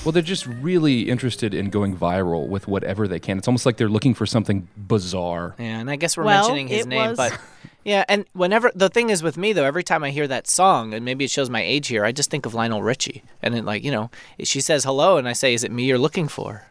Well, 0.04 0.12
they're 0.12 0.22
just 0.24 0.46
really 0.48 1.10
interested 1.10 1.54
in 1.54 1.70
going 1.70 1.96
viral 1.98 2.48
with 2.48 2.68
whatever 2.68 3.08
they 3.08 3.20
can. 3.20 3.38
It's 3.38 3.48
almost 3.48 3.66
like 3.66 3.78
they're 3.78 3.90
looking 3.90 4.14
for 4.14 4.26
something 4.26 4.68
bizarre. 4.78 5.56
Yeah, 5.58 5.80
and 5.80 5.90
I 5.90 5.96
guess 5.96 6.16
we're 6.18 6.24
Well, 6.24 6.42
mentioning 6.44 6.68
his 6.68 6.86
name, 6.86 7.10
was- 7.10 7.18
but 7.18 7.40
yeah, 7.84 8.06
and 8.10 8.26
whenever 8.34 8.72
the 8.76 8.90
thing 8.90 9.10
is 9.12 9.22
with 9.22 9.38
me 9.38 9.54
though, 9.54 9.64
every 9.66 9.84
time 9.84 10.04
I 10.04 10.10
hear 10.12 10.28
that 10.28 10.48
song, 10.48 10.94
and 10.94 11.06
maybe 11.06 11.26
it 11.26 11.32
shows 11.32 11.50
my 11.50 11.62
age 11.62 11.88
here, 11.88 12.04
I 12.06 12.12
just 12.12 12.30
think 12.32 12.46
of 12.48 12.54
Lionel 12.56 12.82
Richie, 12.82 13.24
and 13.44 13.56
it 13.56 13.66
like 13.66 13.84
you 13.84 13.92
know, 13.92 14.10
she 14.44 14.62
says 14.62 14.84
hello, 14.84 15.18
and 15.18 15.28
I 15.28 15.34
say, 15.34 15.54
"Is 15.54 15.64
it 15.64 15.72
me 15.72 15.86
you're 15.86 16.00
looking 16.00 16.28
for?" 16.28 16.66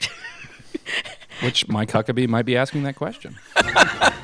Which 1.42 1.68
Mike 1.68 1.90
Huckabee 1.90 2.28
might 2.28 2.44
be 2.44 2.56
asking 2.56 2.84
that 2.84 2.96
question. 2.96 3.36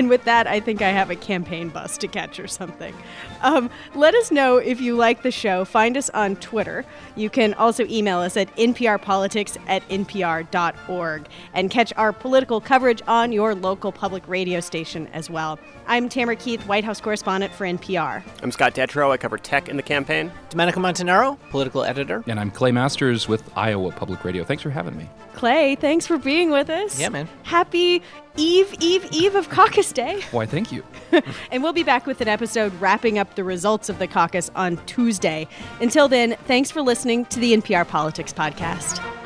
And 0.00 0.08
with 0.08 0.24
that, 0.24 0.46
I 0.46 0.60
think 0.60 0.80
I 0.80 0.88
have 0.88 1.10
a 1.10 1.14
campaign 1.14 1.68
bus 1.68 1.98
to 1.98 2.08
catch 2.08 2.40
or 2.40 2.46
something. 2.46 2.94
Um, 3.42 3.68
let 3.94 4.14
us 4.14 4.30
know 4.30 4.56
if 4.56 4.80
you 4.80 4.96
like 4.96 5.22
the 5.22 5.30
show. 5.30 5.66
Find 5.66 5.94
us 5.94 6.08
on 6.14 6.36
Twitter. 6.36 6.86
You 7.16 7.28
can 7.28 7.52
also 7.52 7.84
email 7.84 8.20
us 8.20 8.34
at 8.38 8.48
nprpolitics 8.56 9.58
at 9.66 9.86
npr.org 9.90 11.26
and 11.52 11.70
catch 11.70 11.92
our 11.98 12.14
political 12.14 12.62
coverage 12.62 13.02
on 13.08 13.30
your 13.30 13.54
local 13.54 13.92
public 13.92 14.26
radio 14.26 14.60
station 14.60 15.06
as 15.08 15.28
well. 15.28 15.58
I'm 15.86 16.08
Tamara 16.08 16.36
Keith, 16.36 16.66
White 16.66 16.84
House 16.84 16.98
correspondent 16.98 17.52
for 17.52 17.66
NPR. 17.66 18.22
I'm 18.42 18.52
Scott 18.52 18.74
Detrow. 18.74 19.10
I 19.10 19.18
cover 19.18 19.36
tech 19.36 19.68
in 19.68 19.76
the 19.76 19.82
campaign. 19.82 20.32
Domenico 20.48 20.80
Montanaro, 20.80 21.36
political 21.50 21.84
editor. 21.84 22.24
And 22.26 22.40
I'm 22.40 22.50
Clay 22.50 22.72
Masters 22.72 23.28
with 23.28 23.42
Iowa 23.54 23.92
Public 23.92 24.24
Radio. 24.24 24.44
Thanks 24.44 24.62
for 24.62 24.70
having 24.70 24.96
me. 24.96 25.10
Clay, 25.34 25.74
thanks 25.74 26.06
for 26.06 26.16
being 26.16 26.50
with 26.50 26.70
us. 26.70 26.98
Yeah, 26.98 27.08
man. 27.08 27.28
Happy 27.42 28.02
Eve, 28.36 28.74
Eve, 28.80 29.08
Eve 29.12 29.34
of 29.34 29.48
Caucus 29.48 29.92
Day. 29.92 30.22
Why, 30.30 30.46
thank 30.46 30.72
you. 30.72 30.84
and 31.50 31.62
we'll 31.62 31.72
be 31.72 31.82
back 31.82 32.06
with 32.06 32.20
an 32.20 32.28
episode 32.28 32.72
wrapping 32.80 33.18
up 33.18 33.34
the 33.34 33.44
results 33.44 33.88
of 33.88 33.98
the 33.98 34.06
caucus 34.06 34.50
on 34.54 34.76
Tuesday. 34.86 35.48
Until 35.80 36.08
then, 36.08 36.36
thanks 36.46 36.70
for 36.70 36.82
listening 36.82 37.24
to 37.26 37.40
the 37.40 37.56
NPR 37.56 37.86
Politics 37.86 38.32
Podcast. 38.32 39.19